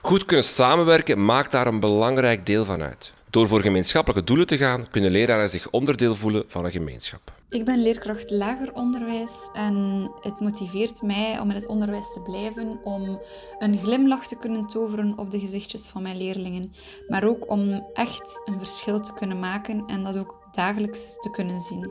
Goed 0.00 0.24
kunnen 0.24 0.44
samenwerken 0.44 1.24
maakt 1.24 1.50
daar 1.50 1.66
een 1.66 1.80
belangrijk 1.80 2.46
deel 2.46 2.64
van 2.64 2.82
uit. 2.82 3.12
Door 3.34 3.48
voor 3.48 3.60
gemeenschappelijke 3.60 4.24
doelen 4.24 4.46
te 4.46 4.56
gaan, 4.56 4.88
kunnen 4.88 5.10
leraren 5.10 5.48
zich 5.48 5.70
onderdeel 5.70 6.16
voelen 6.16 6.44
van 6.46 6.64
een 6.64 6.70
gemeenschap. 6.70 7.32
Ik 7.48 7.64
ben 7.64 7.82
leerkracht 7.82 8.30
lager 8.30 8.72
onderwijs 8.72 9.48
en 9.52 10.10
het 10.20 10.40
motiveert 10.40 11.02
mij 11.02 11.38
om 11.40 11.48
in 11.50 11.54
het 11.54 11.66
onderwijs 11.66 12.12
te 12.12 12.20
blijven, 12.20 12.80
om 12.84 13.20
een 13.58 13.78
glimlach 13.78 14.26
te 14.26 14.36
kunnen 14.36 14.66
toveren 14.66 15.18
op 15.18 15.30
de 15.30 15.38
gezichtjes 15.38 15.88
van 15.88 16.02
mijn 16.02 16.16
leerlingen, 16.16 16.74
maar 17.08 17.24
ook 17.24 17.50
om 17.50 17.86
echt 17.92 18.40
een 18.44 18.58
verschil 18.58 19.00
te 19.00 19.12
kunnen 19.12 19.40
maken 19.40 19.84
en 19.86 20.04
dat 20.04 20.16
ook 20.16 20.38
dagelijks 20.52 21.16
te 21.20 21.30
kunnen 21.30 21.60
zien. 21.60 21.90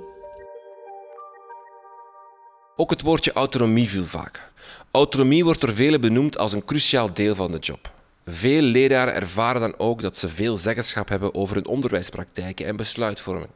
Ook 2.76 2.90
het 2.90 3.02
woordje 3.02 3.34
autonomie 3.34 3.90
viel 3.90 4.06
vaak. 4.06 4.52
Autonomie 4.92 5.44
wordt 5.44 5.62
door 5.62 5.74
velen 5.74 6.02
benoemd 6.02 6.38
als 6.38 6.54
een 6.54 6.66
cruciaal 6.66 7.14
deel 7.14 7.36
van 7.36 7.52
de 7.52 7.60
job. 7.60 7.93
Veel 8.25 8.62
leraren 8.62 9.13
ervaren 9.13 9.62
dan 9.62 9.77
ook 9.77 10.01
dat 10.01 10.18
ze 10.18 10.30
veel 10.30 10.58
zeggenschap 10.58 11.10
hebben 11.10 11.36
over 11.36 11.56
hun 11.56 11.68
onderwijspraktijken 11.68 12.65
en 12.65 12.75
besluitvorming. 12.75 13.51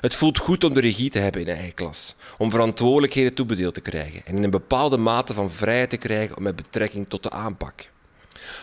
Het 0.00 0.14
voelt 0.14 0.38
goed 0.38 0.64
om 0.64 0.74
de 0.74 0.80
regie 0.80 1.10
te 1.10 1.18
hebben 1.18 1.40
in 1.40 1.48
eigen 1.48 1.74
klas, 1.74 2.14
om 2.38 2.50
verantwoordelijkheden 2.50 3.34
toebedeeld 3.34 3.74
te 3.74 3.80
krijgen 3.80 4.22
en 4.24 4.36
in 4.36 4.42
een 4.42 4.50
bepaalde 4.50 4.96
mate 4.96 5.34
van 5.34 5.50
vrijheid 5.50 5.90
te 5.90 5.96
krijgen 5.96 6.42
met 6.42 6.56
betrekking 6.56 7.08
tot 7.08 7.22
de 7.22 7.30
aanpak. 7.30 7.90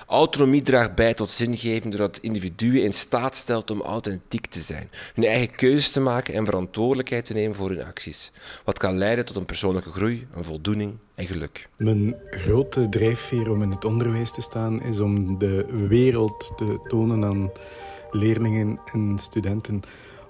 Autonomie 0.08 0.62
draagt 0.62 0.96
bij 0.96 1.14
tot 1.14 1.30
zingeving 1.30 1.84
doordat 1.84 2.18
individuen 2.18 2.84
in 2.84 2.94
staat 2.94 3.36
stelt 3.36 3.72
om 3.72 3.82
authentiek 3.82 4.46
te 4.46 4.60
zijn, 4.60 4.90
hun 5.14 5.26
eigen 5.26 5.56
keuzes 5.56 5.92
te 5.92 6.00
maken 6.00 6.34
en 6.34 6.46
verantwoordelijkheid 6.46 7.26
te 7.26 7.34
nemen 7.34 7.56
voor 7.56 7.70
hun 7.70 7.84
acties. 7.84 8.32
Wat 8.64 8.78
kan 8.78 8.98
leiden 8.98 9.26
tot 9.26 9.36
een 9.36 9.46
persoonlijke 9.46 9.92
groei, 9.92 10.28
een 10.34 10.44
voldoening 10.44 10.98
en 11.16 11.26
geluk. 11.28 11.70
Mijn 11.78 12.16
grote 12.32 12.90
drijfveer 12.90 13.52
om 13.52 13.62
in 13.62 13.72
het 13.72 13.86
onderwijs 13.86 14.32
te 14.32 14.42
staan 14.42 14.84
is 14.84 15.00
om 15.00 15.38
de 15.38 15.66
wereld 15.88 16.54
te 16.56 16.80
tonen 16.88 17.26
aan 17.26 17.52
leerlingen 18.12 18.80
en 18.94 19.18
studenten. 19.20 19.82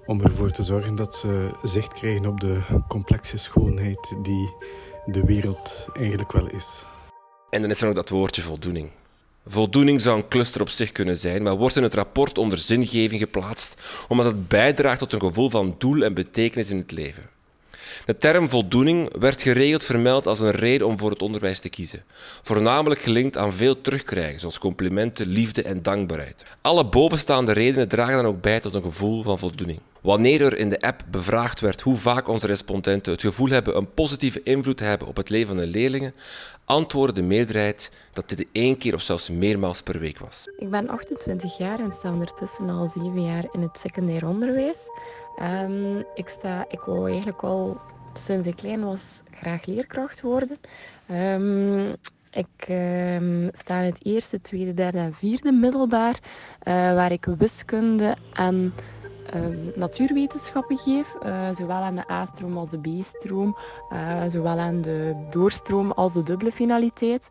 Om 0.05 0.21
ervoor 0.21 0.51
te 0.51 0.63
zorgen 0.63 0.95
dat 0.95 1.15
ze 1.15 1.49
zicht 1.63 1.93
krijgen 1.93 2.25
op 2.25 2.39
de 2.39 2.61
complexe 2.87 3.37
schoonheid 3.37 4.15
die 4.21 4.53
de 5.05 5.25
wereld 5.25 5.87
eigenlijk 5.93 6.31
wel 6.31 6.49
is. 6.49 6.85
En 7.49 7.61
dan 7.61 7.69
is 7.69 7.79
er 7.79 7.85
nog 7.85 7.95
dat 7.95 8.09
woordje 8.09 8.41
voldoening. 8.41 8.89
Voldoening 9.47 10.01
zou 10.01 10.17
een 10.17 10.27
cluster 10.27 10.61
op 10.61 10.69
zich 10.69 10.91
kunnen 10.91 11.17
zijn, 11.17 11.43
maar 11.43 11.57
wordt 11.57 11.75
in 11.75 11.83
het 11.83 11.93
rapport 11.93 12.37
onder 12.37 12.57
zingeving 12.57 13.21
geplaatst 13.21 13.81
omdat 14.07 14.25
het 14.25 14.47
bijdraagt 14.47 14.99
tot 14.99 15.13
een 15.13 15.19
gevoel 15.19 15.49
van 15.49 15.75
doel 15.77 16.03
en 16.03 16.13
betekenis 16.13 16.69
in 16.69 16.77
het 16.77 16.91
leven. 16.91 17.34
De 18.05 18.17
term 18.17 18.49
voldoening 18.49 19.15
werd 19.19 19.41
geregeld 19.41 19.83
vermeld 19.83 20.27
als 20.27 20.39
een 20.39 20.51
reden 20.51 20.87
om 20.87 20.97
voor 20.97 21.09
het 21.09 21.21
onderwijs 21.21 21.59
te 21.59 21.69
kiezen, 21.69 22.03
voornamelijk 22.41 23.01
gelinkt 23.01 23.37
aan 23.37 23.53
veel 23.53 23.81
terugkrijgen, 23.81 24.39
zoals 24.39 24.59
complimenten, 24.59 25.27
liefde 25.27 25.61
en 25.63 25.81
dankbaarheid. 25.81 26.43
Alle 26.61 26.85
bovenstaande 26.85 27.51
redenen 27.51 27.87
dragen 27.87 28.15
dan 28.15 28.25
ook 28.25 28.41
bij 28.41 28.59
tot 28.59 28.73
een 28.73 28.81
gevoel 28.81 29.23
van 29.23 29.39
voldoening. 29.39 29.79
Wanneer 30.05 30.41
er 30.41 30.57
in 30.57 30.69
de 30.69 30.81
app 30.81 31.03
bevraagd 31.11 31.59
werd 31.59 31.81
hoe 31.81 31.97
vaak 31.97 32.27
onze 32.27 32.47
respondenten 32.47 33.11
het 33.11 33.21
gevoel 33.21 33.49
hebben 33.49 33.77
een 33.77 33.93
positieve 33.93 34.43
invloed 34.43 34.77
te 34.77 34.83
hebben 34.83 35.07
op 35.07 35.15
het 35.15 35.29
leven 35.29 35.47
van 35.47 35.57
de 35.57 35.67
leerlingen, 35.67 36.13
antwoordde 36.65 37.21
de 37.21 37.27
meerderheid 37.27 37.91
dat 38.13 38.29
dit 38.29 38.45
één 38.51 38.77
keer 38.77 38.93
of 38.93 39.01
zelfs 39.01 39.29
meermaals 39.29 39.81
per 39.81 39.99
week 39.99 40.19
was. 40.19 40.47
Ik 40.57 40.69
ben 40.69 40.89
28 40.89 41.57
jaar 41.57 41.79
en 41.79 41.93
sta 41.99 42.11
ondertussen 42.11 42.69
al 42.69 42.91
7 42.93 43.25
jaar 43.25 43.47
in 43.51 43.61
het 43.61 43.77
secundair 43.81 44.27
onderwijs. 44.27 44.77
Um, 45.41 46.03
ik, 46.13 46.29
sta, 46.29 46.65
ik 46.69 46.79
wou 46.79 47.09
eigenlijk 47.09 47.43
al 47.43 47.77
sinds 48.13 48.47
ik 48.47 48.55
klein 48.55 48.83
was 48.83 49.21
graag 49.31 49.65
leerkracht 49.65 50.21
worden. 50.21 50.57
Um, 51.11 51.95
ik 52.31 52.67
um, 52.69 53.49
sta 53.57 53.79
in 53.79 53.85
het 53.85 54.05
eerste, 54.05 54.41
tweede, 54.41 54.73
derde 54.73 54.97
en 54.97 55.13
vierde 55.13 55.51
middelbaar, 55.51 56.19
uh, 56.63 56.73
waar 56.93 57.11
ik 57.11 57.25
wiskunde 57.37 58.15
en 58.33 58.73
natuurwetenschappen 59.75 60.77
geef, 60.77 61.15
uh, 61.25 61.55
zowel 61.55 61.81
aan 61.81 61.95
de 61.95 62.11
A-stroom 62.11 62.57
als 62.57 62.69
de 62.69 62.79
B-stroom, 62.79 63.57
uh, 63.91 64.23
zowel 64.27 64.59
aan 64.59 64.81
de 64.81 65.27
doorstroom 65.31 65.91
als 65.91 66.13
de 66.13 66.23
dubbele 66.23 66.51
finaliteit. 66.51 67.27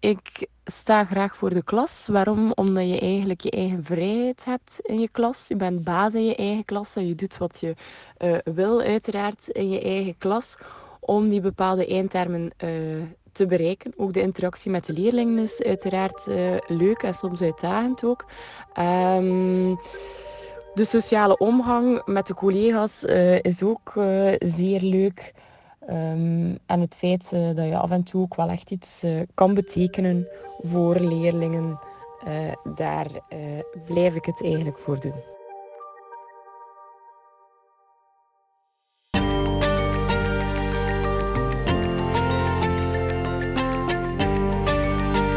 Ik 0.00 0.46
sta 0.64 1.04
graag 1.04 1.36
voor 1.36 1.54
de 1.54 1.62
klas. 1.62 2.06
Waarom? 2.10 2.52
Omdat 2.54 2.88
je 2.88 3.00
eigenlijk 3.00 3.40
je 3.40 3.50
eigen 3.50 3.84
vrijheid 3.84 4.44
hebt 4.44 4.76
in 4.82 5.00
je 5.00 5.08
klas. 5.08 5.48
Je 5.48 5.56
bent 5.56 5.84
baas 5.84 6.14
in 6.14 6.24
je 6.24 6.36
eigen 6.36 6.64
klas 6.64 6.96
en 6.96 7.08
je 7.08 7.14
doet 7.14 7.38
wat 7.38 7.60
je 7.60 7.74
uh, 8.18 8.36
wil, 8.54 8.80
uiteraard, 8.80 9.48
in 9.48 9.70
je 9.70 9.80
eigen 9.80 10.18
klas, 10.18 10.56
om 11.00 11.28
die 11.28 11.40
bepaalde 11.40 11.86
eindtermen 11.86 12.52
te 13.32 13.46
bereiken. 13.46 13.92
Ook 13.96 14.12
de 14.12 14.20
interactie 14.20 14.70
met 14.70 14.86
de 14.86 14.92
leerlingen 14.92 15.38
is 15.38 15.62
uiteraard 15.62 16.26
leuk 16.66 17.02
en 17.02 17.14
soms 17.14 17.42
uitdagend 17.42 18.04
ook. 18.04 18.24
Um, 18.78 19.76
de 20.74 20.84
sociale 20.84 21.38
omgang 21.38 22.02
met 22.04 22.26
de 22.26 22.34
collega's 22.34 23.04
is 23.42 23.62
ook 23.62 23.92
zeer 24.38 24.80
leuk. 24.80 25.32
Um, 25.90 26.58
en 26.66 26.80
het 26.80 26.94
feit 26.94 27.32
uh, 27.32 27.56
dat 27.56 27.66
je 27.66 27.76
af 27.76 27.90
en 27.90 28.02
toe 28.02 28.22
ook 28.22 28.34
wel 28.34 28.48
echt 28.48 28.70
iets 28.70 29.04
kan 29.34 29.54
betekenen 29.54 30.28
voor 30.60 31.00
leerlingen, 31.00 31.78
daar 32.74 33.06
blijf 33.86 34.14
ik 34.14 34.24
het 34.24 34.42
eigenlijk 34.42 34.78
voor 34.78 35.00
doen. 35.00 35.12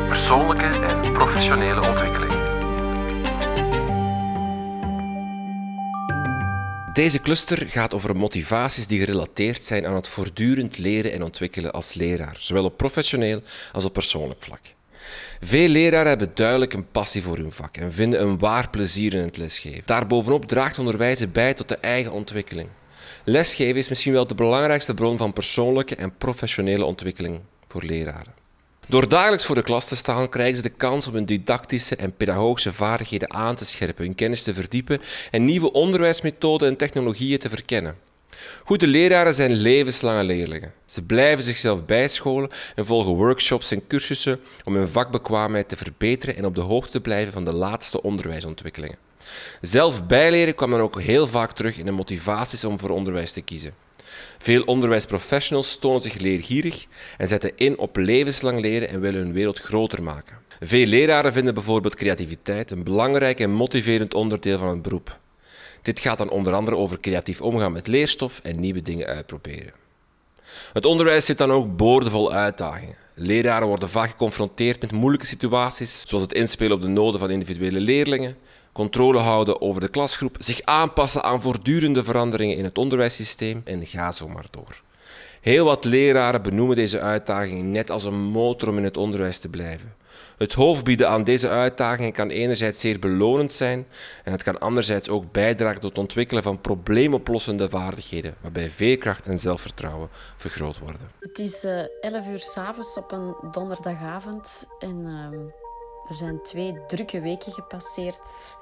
Persoonlijke 0.07 0.65
en 0.65 1.13
professionele 1.13 1.81
Deze 6.95 7.21
cluster 7.21 7.67
gaat 7.69 7.93
over 7.93 8.15
motivaties 8.15 8.87
die 8.87 8.99
gerelateerd 8.99 9.63
zijn 9.63 9.87
aan 9.87 9.95
het 9.95 10.07
voortdurend 10.07 10.77
leren 10.77 11.11
en 11.11 11.23
ontwikkelen 11.23 11.71
als 11.71 11.93
leraar, 11.93 12.35
zowel 12.39 12.63
op 12.63 12.77
professioneel 12.77 13.41
als 13.71 13.83
op 13.83 13.93
persoonlijk 13.93 14.43
vlak. 14.43 14.61
Veel 15.41 15.67
leraren 15.67 16.07
hebben 16.07 16.31
duidelijk 16.33 16.73
een 16.73 16.91
passie 16.91 17.23
voor 17.23 17.37
hun 17.37 17.51
vak 17.51 17.77
en 17.77 17.93
vinden 17.93 18.21
een 18.21 18.39
waar 18.39 18.69
plezier 18.69 19.13
in 19.13 19.21
het 19.21 19.37
lesgeven. 19.37 19.81
Daarbovenop 19.85 20.45
draagt 20.45 20.79
onderwijzen 20.79 21.31
bij 21.31 21.53
tot 21.53 21.69
de 21.69 21.77
eigen 21.77 22.11
ontwikkeling. 22.11 22.69
Lesgeven 23.23 23.75
is 23.75 23.89
misschien 23.89 24.13
wel 24.13 24.27
de 24.27 24.35
belangrijkste 24.35 24.93
bron 24.93 25.17
van 25.17 25.33
persoonlijke 25.33 25.95
en 25.95 26.17
professionele 26.17 26.85
ontwikkeling 26.85 27.39
voor 27.67 27.83
leraren. 27.83 28.44
Door 28.87 29.09
dagelijks 29.09 29.45
voor 29.45 29.55
de 29.55 29.63
klas 29.63 29.87
te 29.87 29.95
staan, 29.95 30.29
krijgen 30.29 30.55
ze 30.55 30.61
de 30.61 30.69
kans 30.69 31.07
om 31.07 31.13
hun 31.13 31.25
didactische 31.25 31.95
en 31.95 32.15
pedagogische 32.15 32.73
vaardigheden 32.73 33.33
aan 33.33 33.55
te 33.55 33.65
scherpen, 33.65 34.05
hun 34.05 34.15
kennis 34.15 34.43
te 34.43 34.53
verdiepen 34.53 35.01
en 35.31 35.45
nieuwe 35.45 35.71
onderwijsmethoden 35.71 36.67
en 36.67 36.77
technologieën 36.77 37.39
te 37.39 37.49
verkennen. 37.49 37.95
Goede 38.63 38.87
leraren 38.87 39.33
zijn 39.33 39.51
levenslange 39.51 40.23
leerlingen. 40.23 40.73
Ze 40.85 41.01
blijven 41.01 41.43
zichzelf 41.43 41.85
bijscholen 41.85 42.49
en 42.75 42.85
volgen 42.85 43.13
workshops 43.13 43.71
en 43.71 43.87
cursussen 43.87 44.39
om 44.63 44.75
hun 44.75 44.87
vakbekwaamheid 44.87 45.69
te 45.69 45.77
verbeteren 45.77 46.35
en 46.35 46.45
op 46.45 46.55
de 46.55 46.61
hoogte 46.61 46.91
te 46.91 47.01
blijven 47.01 47.33
van 47.33 47.45
de 47.45 47.53
laatste 47.53 48.01
onderwijsontwikkelingen. 48.01 48.97
Zelf 49.61 50.05
bijleren 50.05 50.55
kwam 50.55 50.71
dan 50.71 50.79
ook 50.79 51.01
heel 51.01 51.27
vaak 51.27 51.51
terug 51.51 51.77
in 51.77 51.85
de 51.85 51.91
motivaties 51.91 52.65
om 52.65 52.79
voor 52.79 52.89
onderwijs 52.89 53.33
te 53.33 53.41
kiezen. 53.41 53.84
Veel 54.45 54.63
onderwijsprofessionals 54.63 55.77
tonen 55.77 56.01
zich 56.01 56.17
leergierig 56.17 56.87
en 57.17 57.27
zetten 57.27 57.51
in 57.55 57.77
op 57.77 57.97
levenslang 57.97 58.59
leren 58.59 58.89
en 58.89 58.99
willen 59.01 59.21
hun 59.21 59.33
wereld 59.33 59.59
groter 59.59 60.03
maken. 60.03 60.37
Veel 60.59 60.85
leraren 60.85 61.33
vinden 61.33 61.53
bijvoorbeeld 61.53 61.95
creativiteit 61.95 62.71
een 62.71 62.83
belangrijk 62.83 63.39
en 63.39 63.51
motiverend 63.51 64.13
onderdeel 64.13 64.57
van 64.57 64.67
het 64.67 64.81
beroep. 64.81 65.19
Dit 65.81 65.99
gaat 65.99 66.17
dan 66.17 66.29
onder 66.29 66.53
andere 66.53 66.77
over 66.77 66.99
creatief 66.99 67.41
omgaan 67.41 67.71
met 67.71 67.87
leerstof 67.87 68.39
en 68.43 68.59
nieuwe 68.59 68.81
dingen 68.81 69.07
uitproberen. 69.07 69.84
Het 70.73 70.85
onderwijs 70.85 71.25
zit 71.25 71.37
dan 71.37 71.51
ook 71.51 71.75
boordevol 71.75 72.33
uitdagingen. 72.33 72.95
Leraren 73.13 73.67
worden 73.67 73.89
vaak 73.89 74.09
geconfronteerd 74.09 74.81
met 74.81 74.91
moeilijke 74.91 75.25
situaties, 75.25 76.03
zoals 76.05 76.23
het 76.23 76.33
inspelen 76.33 76.75
op 76.75 76.81
de 76.81 76.87
noden 76.87 77.19
van 77.19 77.29
individuele 77.29 77.79
leerlingen, 77.79 78.37
controle 78.71 79.19
houden 79.19 79.61
over 79.61 79.81
de 79.81 79.87
klasgroep, 79.87 80.35
zich 80.39 80.61
aanpassen 80.61 81.23
aan 81.23 81.41
voortdurende 81.41 82.03
veranderingen 82.03 82.57
in 82.57 82.63
het 82.63 82.77
onderwijssysteem 82.77 83.61
en 83.63 83.85
ga 83.85 84.11
zo 84.11 84.27
maar 84.27 84.45
door. 84.51 84.81
Heel 85.41 85.65
wat 85.65 85.85
leraren 85.85 86.41
benoemen 86.41 86.75
deze 86.75 86.99
uitdagingen 86.99 87.71
net 87.71 87.91
als 87.91 88.03
een 88.03 88.19
motor 88.19 88.69
om 88.69 88.77
in 88.77 88.83
het 88.83 88.97
onderwijs 88.97 89.37
te 89.37 89.49
blijven. 89.49 89.93
Het 90.37 90.53
hoofd 90.53 90.83
bieden 90.83 91.09
aan 91.09 91.23
deze 91.23 91.49
uitdagingen 91.49 92.11
kan 92.11 92.29
enerzijds 92.29 92.79
zeer 92.79 92.99
belonend 92.99 93.53
zijn 93.53 93.87
en 94.23 94.31
het 94.31 94.43
kan 94.43 94.59
anderzijds 94.59 95.09
ook 95.09 95.31
bijdragen 95.31 95.81
tot 95.81 95.89
het 95.89 95.99
ontwikkelen 95.99 96.43
van 96.43 96.61
probleemoplossende 96.61 97.69
vaardigheden, 97.69 98.35
waarbij 98.41 98.71
veerkracht 98.71 99.27
en 99.27 99.39
zelfvertrouwen 99.39 100.09
vergroot 100.37 100.79
worden. 100.79 101.01
Het 101.19 101.39
is 101.39 101.63
uh, 101.63 101.81
11 102.01 102.27
uur 102.27 102.39
s'avonds 102.39 102.97
op 102.97 103.11
een 103.11 103.35
donderdagavond 103.51 104.67
en 104.79 104.99
uh, 105.05 106.09
er 106.09 106.15
zijn 106.15 106.43
twee 106.43 106.73
drukke 106.87 107.21
weken 107.21 107.51
gepasseerd 107.51 108.57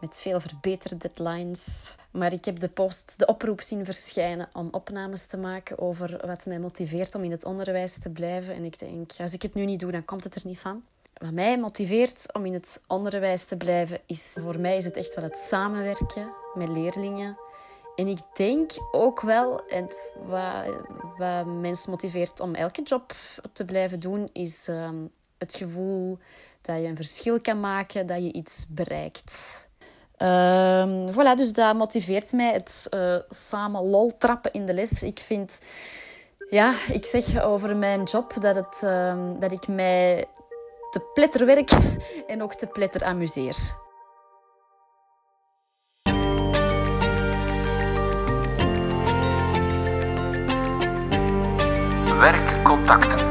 met 0.00 0.18
veel 0.18 0.40
verbeterde 0.40 0.96
deadlines. 0.96 1.94
Maar 2.10 2.32
ik 2.32 2.44
heb 2.44 2.58
de 2.58 2.68
post, 2.68 3.14
de 3.18 3.26
oproep 3.26 3.62
zien 3.62 3.84
verschijnen 3.84 4.48
om 4.52 4.68
opnames 4.70 5.26
te 5.26 5.36
maken 5.36 5.78
over 5.78 6.26
wat 6.26 6.46
mij 6.46 6.58
motiveert 6.58 7.14
om 7.14 7.24
in 7.24 7.30
het 7.30 7.44
onderwijs 7.44 7.98
te 7.98 8.10
blijven. 8.10 8.54
En 8.54 8.64
ik 8.64 8.78
denk, 8.78 9.10
als 9.18 9.34
ik 9.34 9.42
het 9.42 9.54
nu 9.54 9.64
niet 9.64 9.80
doe, 9.80 9.92
dan 9.92 10.04
komt 10.04 10.24
het 10.24 10.34
er 10.34 10.42
niet 10.44 10.60
van. 10.60 10.82
Wat 11.18 11.30
mij 11.30 11.58
motiveert 11.58 12.26
om 12.32 12.46
in 12.46 12.52
het 12.52 12.80
onderwijs 12.86 13.44
te 13.44 13.56
blijven, 13.56 14.00
is 14.06 14.36
voor 14.40 14.58
mij 14.58 14.76
is 14.76 14.84
het 14.84 14.96
echt 14.96 15.14
wel 15.14 15.24
het 15.24 15.38
samenwerken 15.38 16.28
met 16.54 16.68
leerlingen. 16.68 17.38
En 17.96 18.06
ik 18.06 18.18
denk 18.34 18.70
ook 18.92 19.20
wel, 19.20 19.66
en 19.66 19.90
wat, 20.26 20.66
wat 21.16 21.46
mensen 21.46 21.90
motiveert 21.90 22.40
om 22.40 22.54
elke 22.54 22.82
job 22.82 23.14
te 23.52 23.64
blijven 23.64 24.00
doen, 24.00 24.28
is 24.32 24.68
uh, 24.68 24.88
het 25.38 25.54
gevoel 25.54 26.18
dat 26.62 26.76
je 26.76 26.86
een 26.86 26.96
verschil 26.96 27.40
kan 27.40 27.60
maken, 27.60 28.06
dat 28.06 28.22
je 28.22 28.32
iets 28.32 28.66
bereikt. 28.68 29.68
Uh, 30.18 31.08
voilà, 31.10 31.36
dus 31.36 31.52
dat 31.52 31.74
motiveert 31.74 32.32
mij, 32.32 32.52
het 32.52 32.86
uh, 32.94 33.16
samen 33.28 33.84
lol 33.84 34.16
trappen 34.18 34.52
in 34.52 34.66
de 34.66 34.74
les. 34.74 35.02
Ik 35.02 35.18
vind, 35.18 35.60
ja, 36.50 36.74
ik 36.92 37.06
zeg 37.06 37.42
over 37.42 37.76
mijn 37.76 38.02
job 38.02 38.34
dat, 38.40 38.54
het, 38.54 38.80
uh, 38.84 39.30
dat 39.40 39.52
ik 39.52 39.68
mij 39.68 40.26
te 40.90 41.00
pletter 41.14 41.46
werk 41.46 41.70
en 42.26 42.42
ook 42.42 42.54
te 42.54 42.66
pletter 42.66 43.04
amuseer. 43.04 43.56
Werkcontacten. 52.18 53.26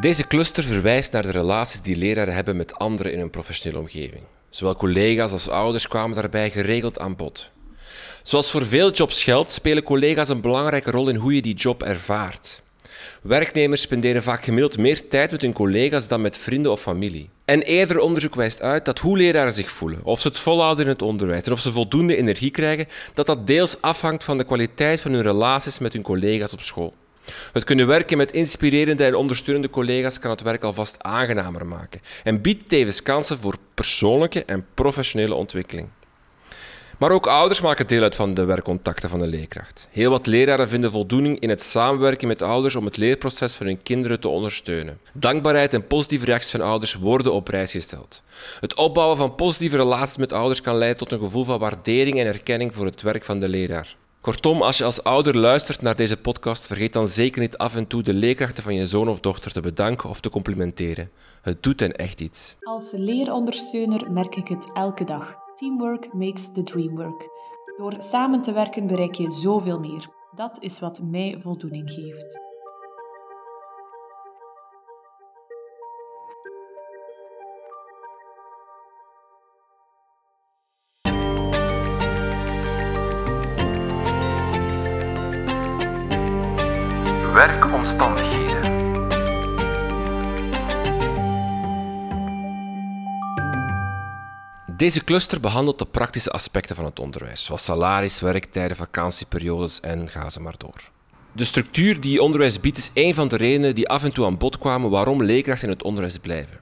Deze 0.00 0.26
cluster 0.26 0.62
verwijst 0.64 1.12
naar 1.12 1.22
de 1.22 1.30
relaties 1.30 1.82
die 1.82 1.96
leraren 1.96 2.34
hebben 2.34 2.56
met 2.56 2.74
anderen 2.74 3.12
in 3.12 3.18
hun 3.18 3.30
professionele 3.30 3.80
omgeving. 3.80 4.22
Zowel 4.48 4.76
collega's 4.76 5.32
als 5.32 5.48
ouders 5.48 5.88
kwamen 5.88 6.16
daarbij 6.16 6.50
geregeld 6.50 6.98
aan 6.98 7.16
bod. 7.16 7.50
Zoals 8.26 8.50
voor 8.50 8.66
veel 8.66 8.90
jobs 8.90 9.22
geldt, 9.22 9.50
spelen 9.50 9.82
collega's 9.82 10.28
een 10.28 10.40
belangrijke 10.40 10.90
rol 10.90 11.08
in 11.08 11.16
hoe 11.16 11.34
je 11.34 11.42
die 11.42 11.54
job 11.54 11.82
ervaart. 11.82 12.62
Werknemers 13.22 13.80
spenderen 13.80 14.22
vaak 14.22 14.44
gemiddeld 14.44 14.78
meer 14.78 15.08
tijd 15.08 15.30
met 15.30 15.40
hun 15.40 15.52
collega's 15.52 16.08
dan 16.08 16.20
met 16.20 16.36
vrienden 16.36 16.72
of 16.72 16.80
familie. 16.80 17.28
En 17.44 17.62
eerder 17.62 17.98
onderzoek 17.98 18.34
wijst 18.34 18.62
uit 18.62 18.84
dat 18.84 18.98
hoe 18.98 19.16
leraren 19.16 19.52
zich 19.52 19.70
voelen, 19.70 20.04
of 20.04 20.20
ze 20.20 20.28
het 20.28 20.38
volhouden 20.38 20.84
in 20.84 20.90
het 20.90 21.02
onderwijs 21.02 21.44
en 21.44 21.52
of 21.52 21.60
ze 21.60 21.72
voldoende 21.72 22.16
energie 22.16 22.50
krijgen, 22.50 22.86
dat 23.14 23.26
dat 23.26 23.46
deels 23.46 23.80
afhangt 23.80 24.24
van 24.24 24.38
de 24.38 24.44
kwaliteit 24.44 25.00
van 25.00 25.12
hun 25.12 25.22
relaties 25.22 25.78
met 25.78 25.92
hun 25.92 26.02
collega's 26.02 26.52
op 26.52 26.60
school. 26.60 26.94
Het 27.52 27.64
kunnen 27.64 27.86
werken 27.86 28.16
met 28.16 28.32
inspirerende 28.32 29.04
en 29.04 29.14
ondersteunende 29.14 29.70
collega's 29.70 30.18
kan 30.18 30.30
het 30.30 30.42
werk 30.42 30.64
alvast 30.64 30.96
aangenamer 30.98 31.66
maken 31.66 32.00
en 32.24 32.40
biedt 32.40 32.68
tevens 32.68 33.02
kansen 33.02 33.38
voor 33.38 33.56
persoonlijke 33.74 34.44
en 34.44 34.66
professionele 34.74 35.34
ontwikkeling. 35.34 35.88
Maar 36.98 37.10
ook 37.10 37.26
ouders 37.26 37.60
maken 37.60 37.86
deel 37.86 38.02
uit 38.02 38.14
van 38.14 38.34
de 38.34 38.44
werkcontacten 38.44 39.08
van 39.08 39.18
de 39.18 39.26
leerkracht. 39.26 39.88
Heel 39.90 40.10
wat 40.10 40.26
leraren 40.26 40.68
vinden 40.68 40.90
voldoening 40.90 41.40
in 41.40 41.48
het 41.48 41.62
samenwerken 41.62 42.28
met 42.28 42.42
ouders 42.42 42.76
om 42.76 42.84
het 42.84 42.96
leerproces 42.96 43.54
van 43.54 43.66
hun 43.66 43.82
kinderen 43.82 44.20
te 44.20 44.28
ondersteunen. 44.28 44.98
Dankbaarheid 45.12 45.74
en 45.74 45.86
positieve 45.86 46.24
reacties 46.24 46.50
van 46.50 46.60
ouders 46.60 46.94
worden 46.94 47.32
op 47.32 47.44
prijs 47.44 47.72
gesteld. 47.72 48.22
Het 48.60 48.74
opbouwen 48.74 49.16
van 49.16 49.34
positieve 49.34 49.76
relaties 49.76 50.16
met 50.16 50.32
ouders 50.32 50.60
kan 50.60 50.76
leiden 50.76 50.98
tot 50.98 51.12
een 51.12 51.18
gevoel 51.18 51.44
van 51.44 51.58
waardering 51.58 52.20
en 52.20 52.26
erkenning 52.26 52.74
voor 52.74 52.84
het 52.84 53.02
werk 53.02 53.24
van 53.24 53.40
de 53.40 53.48
leraar. 53.48 53.96
Kortom, 54.20 54.62
als 54.62 54.78
je 54.78 54.84
als 54.84 55.02
ouder 55.04 55.36
luistert 55.36 55.82
naar 55.82 55.96
deze 55.96 56.16
podcast, 56.16 56.66
vergeet 56.66 56.92
dan 56.92 57.08
zeker 57.08 57.40
niet 57.40 57.58
af 57.58 57.76
en 57.76 57.86
toe 57.86 58.02
de 58.02 58.14
leerkrachten 58.14 58.62
van 58.62 58.74
je 58.74 58.86
zoon 58.86 59.08
of 59.08 59.20
dochter 59.20 59.52
te 59.52 59.60
bedanken 59.60 60.08
of 60.08 60.20
te 60.20 60.30
complimenteren. 60.30 61.10
Het 61.42 61.62
doet 61.62 61.80
hen 61.80 61.96
echt 61.96 62.20
iets. 62.20 62.56
Als 62.60 62.84
leerondersteuner 62.92 64.10
merk 64.10 64.36
ik 64.36 64.48
het 64.48 64.64
elke 64.74 65.04
dag. 65.04 65.45
Teamwork 65.56 66.12
makes 66.14 66.48
the 66.52 66.62
dream 66.62 66.96
work. 66.96 67.28
Door 67.76 67.94
samen 67.98 68.42
te 68.42 68.52
werken 68.52 68.86
bereik 68.86 69.14
je 69.14 69.30
zoveel 69.30 69.78
meer. 69.78 70.08
Dat 70.34 70.56
is 70.60 70.78
wat 70.78 71.00
mij 71.02 71.38
voldoening 71.42 71.90
geeft. 71.90 72.44
Werkomstandigheden. 87.32 88.45
Deze 94.76 95.04
cluster 95.04 95.40
behandelt 95.40 95.78
de 95.78 95.86
praktische 95.86 96.30
aspecten 96.30 96.76
van 96.76 96.84
het 96.84 97.00
onderwijs, 97.00 97.44
zoals 97.44 97.64
salaris, 97.64 98.20
werktijden, 98.20 98.76
vakantieperiodes 98.76 99.80
en 99.80 100.08
ga 100.08 100.30
ze 100.30 100.40
maar 100.40 100.54
door. 100.58 100.90
De 101.32 101.44
structuur 101.44 102.00
die 102.00 102.22
onderwijs 102.22 102.60
biedt 102.60 102.76
is 102.76 102.90
een 102.94 103.14
van 103.14 103.28
de 103.28 103.36
redenen 103.36 103.74
die 103.74 103.88
af 103.88 104.04
en 104.04 104.12
toe 104.12 104.26
aan 104.26 104.38
bod 104.38 104.58
kwamen 104.58 104.90
waarom 104.90 105.22
leerkrachten 105.22 105.68
in 105.68 105.74
het 105.74 105.82
onderwijs 105.82 106.18
blijven. 106.18 106.60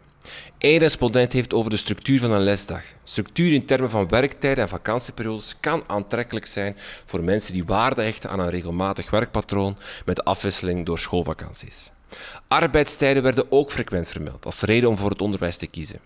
Eén 0.58 0.78
respondent 0.78 1.32
heeft 1.32 1.54
over 1.54 1.70
de 1.70 1.76
structuur 1.76 2.18
van 2.18 2.30
een 2.30 2.40
lesdag. 2.40 2.82
Structuur 3.04 3.52
in 3.52 3.66
termen 3.66 3.90
van 3.90 4.08
werktijden 4.08 4.64
en 4.64 4.70
vakantieperiodes 4.70 5.56
kan 5.60 5.84
aantrekkelijk 5.86 6.46
zijn 6.46 6.76
voor 7.04 7.24
mensen 7.24 7.52
die 7.52 7.64
waarde 7.64 8.02
hechten 8.02 8.30
aan 8.30 8.40
een 8.40 8.50
regelmatig 8.50 9.10
werkpatroon 9.10 9.76
met 10.04 10.24
afwisseling 10.24 10.86
door 10.86 10.98
schoolvakanties. 10.98 11.90
Arbeidstijden 12.48 13.22
werden 13.22 13.52
ook 13.52 13.70
frequent 13.72 14.08
vermeld 14.08 14.44
als 14.44 14.60
reden 14.60 14.88
om 14.88 14.96
voor 14.96 15.10
het 15.10 15.22
onderwijs 15.22 15.56
te 15.56 15.66
kiezen. 15.66 16.00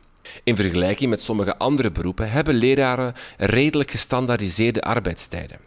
In 0.44 0.56
vergelijking 0.56 1.10
met 1.10 1.20
sommige 1.20 1.58
andere 1.58 1.90
beroepen 1.90 2.30
hebben 2.30 2.54
leraren 2.54 3.14
redelijk 3.36 3.90
gestandaardiseerde 3.90 4.80
arbeidstijden. 4.80 5.58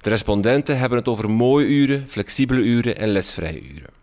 De 0.00 0.08
respondenten 0.08 0.78
hebben 0.78 0.98
het 0.98 1.08
over 1.08 1.30
mooie 1.30 1.66
uren, 1.66 2.08
flexibele 2.08 2.60
uren 2.60 2.96
en 2.96 3.08
lesvrije 3.08 3.62
uren. 3.62 3.98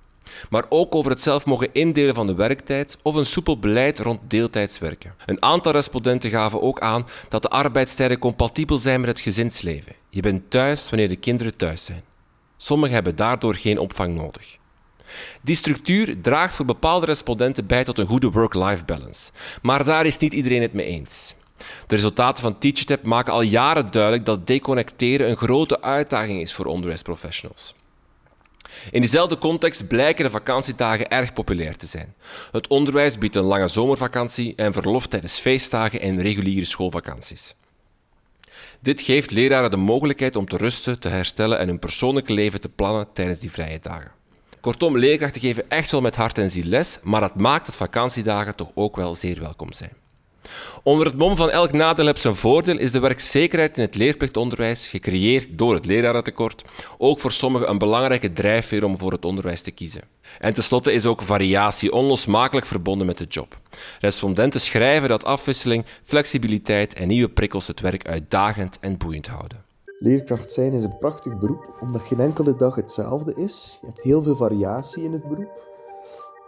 Maar 0.50 0.66
ook 0.70 0.96
over 0.96 1.12
het 1.12 1.22
zelf 1.22 1.46
mogen 1.46 1.74
indelen 1.74 2.16
van 2.16 2.28
de 2.28 2.36
werktijd 2.36 2.98
of 3.02 3.16
een 3.16 3.26
soepel 3.26 3.60
beleid 3.60 4.00
rond 4.00 4.20
deeltijds 4.28 4.80
werken. 4.80 5.14
Een 5.26 5.42
aantal 5.42 5.72
respondenten 5.72 6.30
gaven 6.30 6.62
ook 6.62 6.80
aan 6.80 7.08
dat 7.30 7.42
de 7.42 7.50
arbeidstijden 7.50 8.20
compatibel 8.20 8.78
zijn 8.78 9.00
met 9.00 9.10
het 9.10 9.20
gezinsleven. 9.20 9.96
Je 10.10 10.22
bent 10.22 10.50
thuis 10.50 10.90
wanneer 10.90 11.10
de 11.10 11.16
kinderen 11.16 11.56
thuis 11.56 11.86
zijn. 11.86 12.04
Sommigen 12.58 12.96
hebben 12.96 13.16
daardoor 13.16 13.56
geen 13.56 13.80
opvang 13.80 14.16
nodig. 14.16 14.58
Die 15.42 15.56
structuur 15.56 16.22
draagt 16.22 16.56
voor 16.56 16.66
bepaalde 16.66 17.06
respondenten 17.06 17.68
bij 17.68 17.84
tot 17.84 17.98
een 17.98 18.08
goede 18.08 18.32
work-life 18.32 18.86
balance. 18.86 19.32
Maar 19.62 19.84
daar 19.84 20.06
is 20.06 20.18
niet 20.18 20.34
iedereen 20.34 20.62
het 20.62 20.74
mee 20.74 20.86
eens. 20.86 21.36
De 21.58 21.96
resultaten 21.96 22.44
van 22.44 22.58
TeacherTap 22.58 23.04
maken 23.04 23.34
al 23.34 23.42
jaren 23.42 23.92
duidelijk 23.92 24.26
dat 24.26 24.48
deconnecteren 24.48 25.30
een 25.30 25.38
grote 25.38 25.82
uitdaging 25.82 26.42
is 26.42 26.54
voor 26.54 26.66
onderwijsprofessionals. 26.66 27.76
In 28.92 29.00
diezelfde 29.02 29.38
context 29.38 29.88
blijken 29.88 30.26
de 30.26 30.32
vakantiedagen 30.32 31.10
erg 31.10 31.34
populair 31.34 31.76
te 31.76 31.86
zijn. 31.86 32.14
Het 32.52 32.68
onderwijs 32.68 33.18
biedt 33.18 33.36
een 33.36 33.44
lange 33.44 33.68
zomervakantie 33.68 34.54
en 34.56 34.74
verlof 34.74 35.08
tijdens 35.08 35.40
feestdagen 35.40 36.02
en 36.02 36.22
reguliere 36.22 36.66
schoolvakanties. 36.66 37.56
Dit 38.80 39.02
geeft 39.02 39.32
leraren 39.32 39.72
de 39.72 39.78
mogelijkheid 39.78 40.36
om 40.36 40.48
te 40.48 40.58
rusten, 40.58 41.00
te 41.00 41.10
herstellen 41.10 41.60
en 41.60 41.68
hun 41.68 41.80
persoonlijke 41.80 42.34
leven 42.34 42.62
te 42.62 42.70
plannen 42.70 43.08
tijdens 43.14 43.40
die 43.40 43.52
vrije 43.52 43.80
dagen. 43.80 44.12
Kortom, 44.62 44.98
leerkrachten 44.98 45.42
geven 45.42 45.70
echt 45.70 45.92
wel 45.92 46.02
met 46.02 46.16
hart 46.16 46.38
en 46.38 46.50
ziel 46.50 46.66
les, 46.66 47.00
maar 47.04 47.22
dat 47.22 47.36
maakt 47.36 47.66
dat 47.66 47.76
vakantiedagen 47.76 48.56
toch 48.56 48.72
ook 48.74 48.96
wel 48.96 49.16
zeer 49.16 49.40
welkom 49.40 49.74
zijn. 49.74 49.92
Onder 50.84 51.06
het 51.06 51.18
mom 51.18 51.36
van 51.36 51.50
elk 51.50 51.72
nadeel 51.72 52.06
heb 52.06 52.18
zijn 52.18 52.36
voordeel 52.36 52.78
is 52.78 52.92
de 52.92 53.00
werkzekerheid 53.00 53.78
in 53.78 53.84
het 53.84 53.96
leerplichtonderwijs, 53.96 54.88
gecreëerd 54.88 55.48
door 55.52 55.74
het 55.74 55.86
lerarentekort, 55.86 56.64
ook 56.98 57.20
voor 57.20 57.32
sommigen 57.32 57.70
een 57.70 57.78
belangrijke 57.78 58.34
drijfveer 58.34 58.84
om 58.84 58.98
voor 58.98 59.12
het 59.12 59.26
onderwijs 59.26 59.62
te 59.62 59.72
kiezen. 59.72 60.02
En 60.40 60.54
tenslotte 60.54 60.94
is 60.94 61.06
ook 61.06 61.22
variatie 61.22 61.94
onlosmakelijk 61.94 62.66
verbonden 62.66 63.08
met 63.08 63.18
de 63.18 63.26
job. 63.30 63.60
Respondenten 64.00 64.62
schrijven 64.62 65.10
dat 65.10 65.26
afwisseling, 65.26 65.86
flexibiliteit 66.04 66.94
en 66.94 67.08
nieuwe 67.08 67.30
prikkels 67.30 67.68
het 67.68 67.80
werk 67.80 68.08
uitdagend 68.08 68.80
en 68.80 68.98
boeiend 68.98 69.28
houden. 69.28 69.67
Leerkracht 70.00 70.52
zijn 70.52 70.74
is 70.74 70.84
een 70.84 70.98
prachtig 70.98 71.38
beroep, 71.38 71.78
omdat 71.80 72.02
geen 72.02 72.20
enkele 72.20 72.56
dag 72.56 72.76
hetzelfde 72.76 73.34
is. 73.34 73.78
Je 73.82 73.88
hebt 73.88 74.02
heel 74.02 74.24
veel 74.24 74.36
variatie 74.36 75.04
in 75.04 75.12
het 75.12 75.28
beroep. 75.28 75.66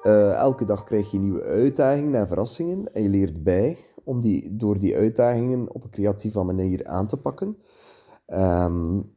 Uh, 0.04 0.34
elke 0.34 0.66
dag 0.66 0.84
krijg 0.84 1.12
je 1.12 1.20
nieuwe 1.20 1.44
uitdagingen 1.44 2.16
en 2.16 2.28
verrassingen 2.28 2.94
en 2.94 3.02
je 3.02 3.10
leert 3.10 3.44
bij 3.44 3.78
om 4.04 4.22
die, 4.22 4.56
door 4.56 4.80
die 4.80 4.96
uitdagingen 4.96 5.74
op 5.74 5.84
een 5.84 5.90
creatieve 5.90 6.44
manier 6.44 6.88
aan 6.88 7.08
te 7.08 7.18
pakken. 7.18 7.58
Um, 8.28 9.16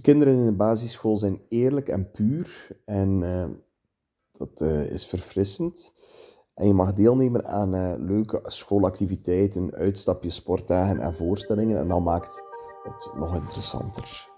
kinderen 0.00 0.34
in 0.34 0.44
de 0.44 0.52
basisschool 0.52 1.16
zijn 1.16 1.40
eerlijk 1.48 1.88
en 1.88 2.10
puur 2.10 2.68
en 2.84 3.20
uh, 3.22 3.44
dat 4.32 4.60
uh, 4.60 4.90
is 4.90 5.06
verfrissend. 5.06 5.94
En 6.54 6.66
je 6.66 6.74
mag 6.74 6.92
deelnemen 6.92 7.46
aan 7.46 8.04
leuke 8.06 8.40
schoolactiviteiten, 8.44 9.74
uitstapjes, 9.74 10.34
sportdagen 10.34 11.00
en 11.00 11.14
voorstellingen 11.14 11.78
en 11.78 11.88
dat 11.88 12.00
maakt 12.00 12.42
het 12.86 13.10
nog 13.14 13.34
interessanter. 13.34 14.35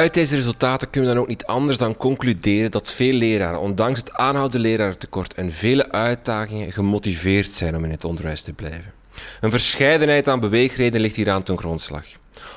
Uit 0.00 0.14
deze 0.14 0.36
resultaten 0.36 0.90
kunnen 0.90 1.10
we 1.10 1.14
dan 1.14 1.24
ook 1.24 1.30
niet 1.30 1.46
anders 1.46 1.78
dan 1.78 1.96
concluderen 1.96 2.70
dat 2.70 2.90
veel 2.90 3.12
leraren, 3.12 3.60
ondanks 3.60 3.98
het 3.98 4.12
aanhoudende 4.12 4.68
lerarentekort 4.68 5.34
en 5.34 5.52
vele 5.52 5.92
uitdagingen, 5.92 6.72
gemotiveerd 6.72 7.50
zijn 7.50 7.76
om 7.76 7.84
in 7.84 7.90
het 7.90 8.04
onderwijs 8.04 8.42
te 8.42 8.52
blijven. 8.52 8.92
Een 9.40 9.50
verscheidenheid 9.50 10.28
aan 10.28 10.40
beweegredenen 10.40 11.00
ligt 11.00 11.16
hieraan 11.16 11.42
ten 11.42 11.58
grondslag. 11.58 12.04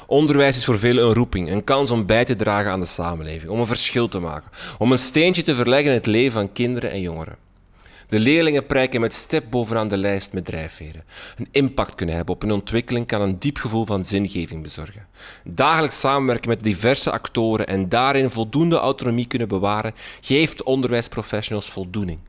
Onderwijs 0.07 0.55
is 0.55 0.65
voor 0.65 0.79
velen 0.79 1.05
een 1.05 1.13
roeping, 1.13 1.51
een 1.51 1.63
kans 1.63 1.91
om 1.91 2.05
bij 2.05 2.25
te 2.25 2.35
dragen 2.35 2.71
aan 2.71 2.79
de 2.79 2.85
samenleving, 2.85 3.51
om 3.51 3.59
een 3.59 3.67
verschil 3.67 4.07
te 4.07 4.19
maken, 4.19 4.49
om 4.77 4.91
een 4.91 4.97
steentje 4.97 5.43
te 5.43 5.55
verleggen 5.55 5.89
in 5.89 5.97
het 5.97 6.05
leven 6.05 6.33
van 6.33 6.51
kinderen 6.51 6.91
en 6.91 7.01
jongeren. 7.01 7.42
De 8.13 8.19
leerlingen 8.19 8.65
prijken 8.65 9.01
met 9.01 9.13
stip 9.13 9.45
bovenaan 9.49 9.87
de 9.87 9.97
lijst 9.97 10.33
met 10.33 10.45
drijfveren. 10.45 11.03
Een 11.37 11.47
impact 11.51 11.95
kunnen 11.95 12.15
hebben 12.15 12.35
op 12.35 12.41
hun 12.41 12.51
ontwikkeling 12.51 13.07
kan 13.07 13.21
een 13.21 13.39
diep 13.39 13.57
gevoel 13.57 13.85
van 13.85 14.03
zingeving 14.03 14.63
bezorgen. 14.63 15.07
Dagelijks 15.43 15.99
samenwerken 15.99 16.49
met 16.49 16.63
diverse 16.63 17.11
actoren 17.11 17.67
en 17.67 17.89
daarin 17.89 18.29
voldoende 18.29 18.77
autonomie 18.77 19.27
kunnen 19.27 19.47
bewaren, 19.47 19.93
geeft 20.21 20.63
onderwijsprofessionals 20.63 21.69
voldoening. 21.69 22.19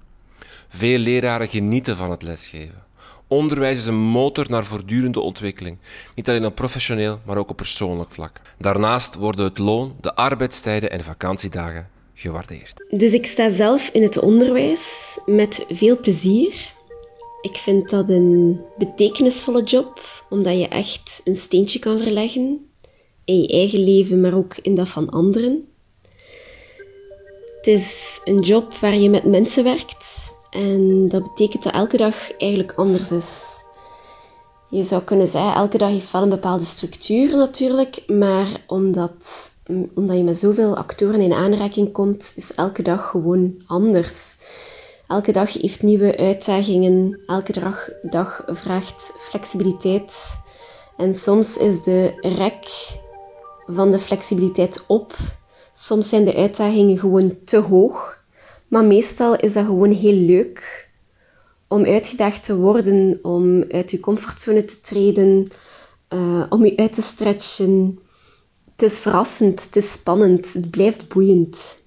Veel 0.68 0.98
leraren 0.98 1.48
genieten 1.48 1.96
van 1.96 2.10
het 2.10 2.22
lesgeven. 2.22 2.84
Onderwijs 3.28 3.78
is 3.78 3.86
een 3.86 3.94
motor 3.94 4.46
naar 4.48 4.64
voortdurende 4.64 5.20
ontwikkeling, 5.20 5.78
niet 6.14 6.28
alleen 6.28 6.46
op 6.46 6.54
professioneel, 6.54 7.20
maar 7.24 7.36
ook 7.36 7.50
op 7.50 7.56
persoonlijk 7.56 8.10
vlak. 8.10 8.40
Daarnaast 8.58 9.14
worden 9.14 9.44
het 9.44 9.58
loon, 9.58 9.96
de 10.00 10.14
arbeidstijden 10.14 10.90
en 10.90 11.04
vakantiedagen 11.04 11.92
gewaardeerd. 12.14 12.84
Dus 12.90 13.12
ik 13.12 13.26
sta 13.26 13.48
zelf 13.48 13.88
in 13.88 14.02
het 14.02 14.18
onderwijs 14.18 15.18
met 15.26 15.64
veel 15.68 16.00
plezier. 16.00 16.72
Ik 17.40 17.56
vind 17.56 17.90
dat 17.90 18.08
een 18.08 18.60
betekenisvolle 18.78 19.62
job, 19.62 20.24
omdat 20.28 20.58
je 20.58 20.68
echt 20.68 21.20
een 21.24 21.36
steentje 21.36 21.78
kan 21.78 21.98
verleggen 21.98 22.68
in 23.24 23.40
je 23.40 23.48
eigen 23.48 23.84
leven, 23.84 24.20
maar 24.20 24.34
ook 24.34 24.56
in 24.62 24.74
dat 24.74 24.88
van 24.88 25.10
anderen. 25.10 25.68
Het 27.56 27.66
is 27.66 28.20
een 28.24 28.40
job 28.40 28.74
waar 28.74 28.96
je 28.96 29.10
met 29.10 29.24
mensen 29.24 29.64
werkt 29.64 30.34
en 30.50 31.08
dat 31.08 31.22
betekent 31.22 31.62
dat 31.62 31.72
elke 31.72 31.96
dag 31.96 32.36
eigenlijk 32.36 32.72
anders 32.72 33.12
is. 33.12 33.62
Je 34.74 34.82
zou 34.82 35.02
kunnen 35.02 35.28
zeggen, 35.28 35.54
elke 35.54 35.78
dag 35.78 35.88
heeft 35.88 36.10
wel 36.10 36.22
een 36.22 36.28
bepaalde 36.28 36.64
structuur 36.64 37.36
natuurlijk, 37.36 38.02
maar 38.06 38.48
omdat, 38.66 39.50
omdat 39.94 40.16
je 40.16 40.22
met 40.24 40.38
zoveel 40.38 40.76
actoren 40.76 41.20
in 41.20 41.32
aanraking 41.32 41.92
komt, 41.92 42.32
is 42.36 42.54
elke 42.54 42.82
dag 42.82 43.10
gewoon 43.10 43.62
anders. 43.66 44.36
Elke 45.08 45.32
dag 45.32 45.52
heeft 45.52 45.82
nieuwe 45.82 46.16
uitdagingen, 46.16 47.20
elke 47.26 47.52
dag, 47.52 47.88
dag 48.02 48.42
vraagt 48.46 49.12
flexibiliteit. 49.16 50.38
En 50.96 51.14
soms 51.14 51.56
is 51.56 51.82
de 51.82 52.12
rek 52.20 52.66
van 53.66 53.90
de 53.90 53.98
flexibiliteit 53.98 54.84
op. 54.86 55.14
Soms 55.72 56.08
zijn 56.08 56.24
de 56.24 56.34
uitdagingen 56.34 56.98
gewoon 56.98 57.36
te 57.44 57.58
hoog. 57.58 58.18
Maar 58.68 58.84
meestal 58.84 59.36
is 59.36 59.52
dat 59.52 59.64
gewoon 59.64 59.92
heel 59.92 60.14
leuk 60.14 60.83
om 61.74 61.84
uitgedaagd 61.84 62.44
te 62.44 62.56
worden, 62.56 63.18
om 63.22 63.64
uit 63.68 63.90
je 63.90 64.00
comfortzone 64.00 64.64
te 64.64 64.80
treden, 64.80 65.46
uh, 66.14 66.46
om 66.48 66.64
je 66.64 66.76
uit 66.76 66.92
te 66.92 67.02
stretchen. 67.02 67.98
Het 68.72 68.82
is 68.82 68.98
verrassend, 68.98 69.64
het 69.64 69.76
is 69.76 69.92
spannend, 69.92 70.52
het 70.52 70.70
blijft 70.70 71.08
boeiend. 71.08 71.82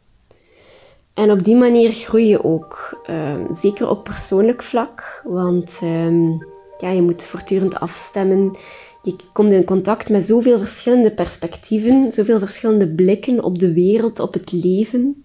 En 1.14 1.32
op 1.32 1.44
die 1.44 1.56
manier 1.56 1.92
groei 1.92 2.28
je 2.28 2.44
ook, 2.44 3.04
uh, 3.10 3.36
zeker 3.52 3.90
op 3.90 4.04
persoonlijk 4.04 4.64
vlak, 4.64 5.22
want 5.24 5.80
uh, 5.84 6.40
ja, 6.78 6.90
je 6.90 7.02
moet 7.02 7.24
voortdurend 7.24 7.80
afstemmen. 7.80 8.56
Je 9.02 9.16
komt 9.34 9.52
in 9.52 9.64
contact 9.64 10.10
met 10.10 10.26
zoveel 10.26 10.58
verschillende 10.58 11.14
perspectieven, 11.14 12.12
zoveel 12.12 12.40
verschillende 12.40 12.88
blikken 12.88 13.44
op 13.44 13.60
de 13.60 13.74
wereld, 13.74 14.20
op 14.20 14.34
het 14.34 14.52
leven. 14.52 15.22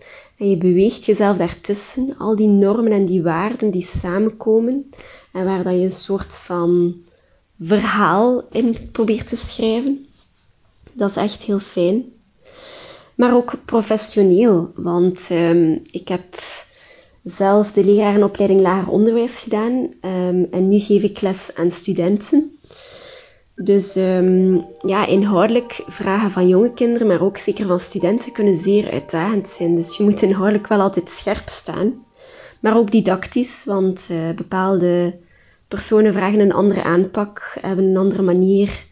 Je 0.48 0.56
beweegt 0.56 1.04
jezelf 1.04 1.36
daartussen, 1.36 2.16
al 2.18 2.36
die 2.36 2.48
normen 2.48 2.92
en 2.92 3.06
die 3.06 3.22
waarden 3.22 3.70
die 3.70 3.82
samenkomen 3.82 4.90
en 5.32 5.44
waar 5.44 5.62
dat 5.62 5.72
je 5.72 5.80
een 5.80 5.90
soort 5.90 6.38
van 6.38 6.94
verhaal 7.60 8.44
in 8.50 8.76
probeert 8.92 9.28
te 9.28 9.36
schrijven. 9.36 10.06
Dat 10.92 11.10
is 11.10 11.16
echt 11.16 11.42
heel 11.42 11.58
fijn. 11.58 12.04
Maar 13.14 13.34
ook 13.36 13.54
professioneel, 13.64 14.72
want 14.74 15.28
um, 15.30 15.82
ik 15.90 16.08
heb 16.08 16.42
zelf 17.24 17.72
de 17.72 17.84
lerarenopleiding 17.84 18.60
lager 18.60 18.92
onderwijs 18.92 19.38
gedaan 19.38 19.72
um, 19.72 20.46
en 20.50 20.68
nu 20.68 20.78
geef 20.80 21.02
ik 21.02 21.20
les 21.20 21.54
aan 21.54 21.70
studenten. 21.70 22.58
Dus 23.64 23.96
um, 23.96 24.64
ja, 24.80 25.06
inhoudelijk 25.06 25.84
vragen 25.86 26.30
van 26.30 26.48
jonge 26.48 26.72
kinderen, 26.72 27.06
maar 27.06 27.22
ook 27.22 27.36
zeker 27.36 27.66
van 27.66 27.80
studenten, 27.80 28.32
kunnen 28.32 28.56
zeer 28.56 28.90
uitdagend 28.90 29.48
zijn. 29.48 29.74
Dus 29.74 29.96
je 29.96 30.04
moet 30.04 30.22
inhoudelijk 30.22 30.66
wel 30.66 30.80
altijd 30.80 31.10
scherp 31.10 31.48
staan. 31.48 32.04
Maar 32.60 32.76
ook 32.76 32.90
didactisch, 32.90 33.64
want 33.64 34.08
uh, 34.10 34.30
bepaalde 34.36 35.18
personen 35.68 36.12
vragen 36.12 36.40
een 36.40 36.52
andere 36.52 36.82
aanpak, 36.82 37.58
hebben 37.60 37.84
een 37.84 37.96
andere 37.96 38.22
manier 38.22 38.84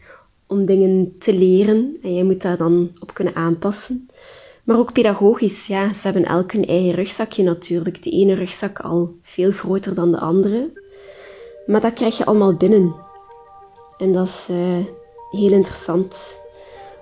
om 0.47 0.65
dingen 0.65 1.15
te 1.19 1.33
leren. 1.33 1.97
En 2.03 2.13
jij 2.13 2.23
moet 2.23 2.41
daar 2.41 2.57
dan 2.57 2.91
op 2.99 3.13
kunnen 3.13 3.35
aanpassen. 3.35 4.07
Maar 4.63 4.77
ook 4.77 4.93
pedagogisch, 4.93 5.67
ja. 5.67 5.93
Ze 5.93 5.99
hebben 6.01 6.25
elk 6.25 6.51
hun 6.51 6.65
eigen 6.65 6.93
rugzakje 6.93 7.43
natuurlijk. 7.43 8.03
De 8.03 8.09
ene 8.09 8.33
rugzak 8.33 8.79
al 8.79 9.15
veel 9.21 9.51
groter 9.51 9.95
dan 9.95 10.11
de 10.11 10.19
andere. 10.19 10.71
Maar 11.65 11.81
dat 11.81 11.93
krijg 11.93 12.17
je 12.17 12.25
allemaal 12.25 12.55
binnen. 12.55 13.09
En 14.01 14.11
dat 14.11 14.27
is 14.27 14.47
uh, 14.51 14.77
heel 15.31 15.51
interessant. 15.51 16.37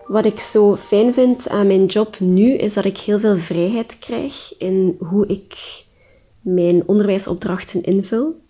Wat 0.05 0.25
ik 0.25 0.39
zo 0.39 0.75
fijn 0.75 1.13
vind 1.13 1.49
aan 1.49 1.67
mijn 1.67 1.85
job 1.85 2.19
nu, 2.19 2.53
is 2.53 2.73
dat 2.73 2.85
ik 2.85 2.97
heel 2.97 3.19
veel 3.19 3.37
vrijheid 3.37 3.99
krijg 3.99 4.57
in 4.57 4.95
hoe 4.99 5.27
ik 5.27 5.83
mijn 6.41 6.83
onderwijsopdrachten 6.85 7.83
invul. 7.83 8.41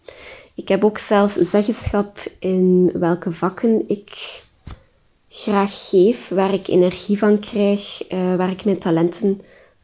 Ik 0.55 0.67
heb 0.67 0.83
ook 0.83 0.97
zelfs 0.97 1.33
zeggenschap 1.33 2.17
in 2.39 2.91
welke 2.93 3.31
vakken 3.31 3.83
ik 3.87 4.09
graag 5.29 5.89
geef, 5.89 6.29
waar 6.29 6.53
ik 6.53 6.67
energie 6.67 7.17
van 7.17 7.39
krijg, 7.39 8.11
uh, 8.11 8.35
waar 8.35 8.51
ik 8.51 8.65
mijn 8.65 8.79
talenten 8.79 9.41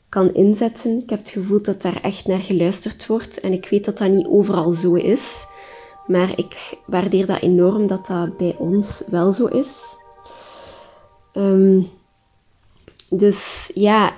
kan 0.09 0.33
inzetten. 0.33 1.01
Ik 1.03 1.09
heb 1.09 1.19
het 1.19 1.29
gevoel 1.29 1.61
dat 1.61 1.81
daar 1.81 2.01
echt 2.01 2.27
naar 2.27 2.41
geluisterd 2.41 3.05
wordt 3.05 3.39
en 3.39 3.53
ik 3.53 3.67
weet 3.69 3.85
dat 3.85 3.97
dat 3.97 4.09
niet 4.09 4.27
overal 4.27 4.71
zo 4.71 4.93
is. 4.93 5.45
Maar 6.07 6.33
ik 6.35 6.77
waardeer 6.85 7.25
dat 7.25 7.41
enorm 7.41 7.87
dat 7.87 8.05
dat 8.07 8.37
bij 8.37 8.55
ons 8.57 9.03
wel 9.09 9.31
zo 9.31 9.45
is. 9.45 9.95
Um, 11.33 11.89
dus 13.09 13.71
ja, 13.73 14.13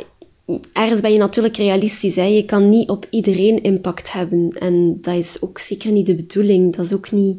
ergens 0.74 1.02
ben 1.02 1.12
je 1.12 1.18
natuurlijk 1.18 1.58
realistisch. 1.58 2.16
Hè? 2.16 2.24
Je 2.24 2.46
kan 2.46 2.70
niet 2.70 2.90
op 2.90 3.08
iedereen 3.10 3.64
impact 3.64 4.12
hebben. 4.12 4.50
En 4.60 4.98
dat 5.02 5.16
is 5.16 5.42
ook 5.42 5.60
zeker 5.60 5.92
niet 5.92 6.06
de 6.06 6.16
bedoeling. 6.16 6.76
Dat 6.76 6.86
is 6.86 6.94
ook 6.94 7.12
niet 7.12 7.38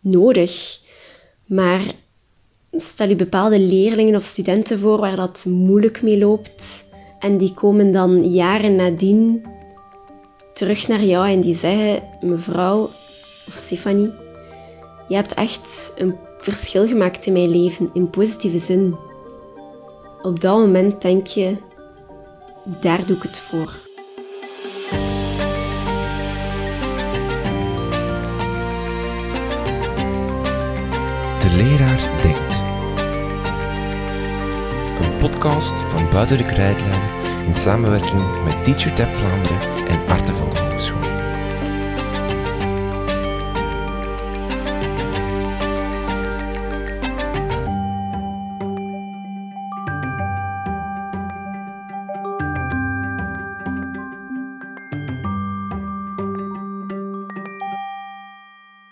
nodig. 0.00 0.80
Maar 1.46 1.94
stel 2.70 3.08
je 3.08 3.16
bepaalde 3.16 3.60
leerlingen 3.60 4.16
of 4.16 4.24
studenten 4.24 4.78
voor 4.78 4.98
waar 4.98 5.16
dat 5.16 5.44
moeilijk 5.44 6.02
mee 6.02 6.18
loopt. 6.18 6.84
En 7.18 7.36
die 7.36 7.54
komen 7.54 7.92
dan 7.92 8.32
jaren 8.32 8.76
nadien 8.76 9.44
terug 10.54 10.88
naar 10.88 11.04
jou 11.04 11.28
en 11.28 11.40
die 11.40 11.56
zeggen: 11.56 12.02
Mevrouw, 12.20 12.90
of 13.48 13.54
Stefanie, 13.54 14.12
je 15.08 15.14
hebt 15.14 15.34
echt 15.34 15.92
een 15.96 16.16
verschil 16.38 16.86
gemaakt 16.86 17.26
in 17.26 17.32
mijn 17.32 17.48
leven, 17.48 17.90
in 17.92 18.10
positieve 18.10 18.58
zin. 18.58 18.96
Op 20.22 20.40
dat 20.40 20.58
moment 20.58 21.02
denk 21.02 21.26
je, 21.26 21.56
daar 22.80 23.06
doe 23.06 23.16
ik 23.16 23.22
het 23.22 23.40
voor. 23.40 23.74
De 31.38 31.56
leraar 31.56 32.22
denkt. 32.22 32.54
Een 35.00 35.16
podcast 35.18 35.80
van 35.80 36.10
Buiten 36.10 36.38
de 36.38 36.44
Krijtlijnen 36.44 37.10
in 37.46 37.54
samenwerking 37.54 38.44
met 38.44 38.64
TeacherTap 38.64 39.12
Vlaanderen 39.12 39.86
en 39.88 40.06
Artevelde. 40.08 40.65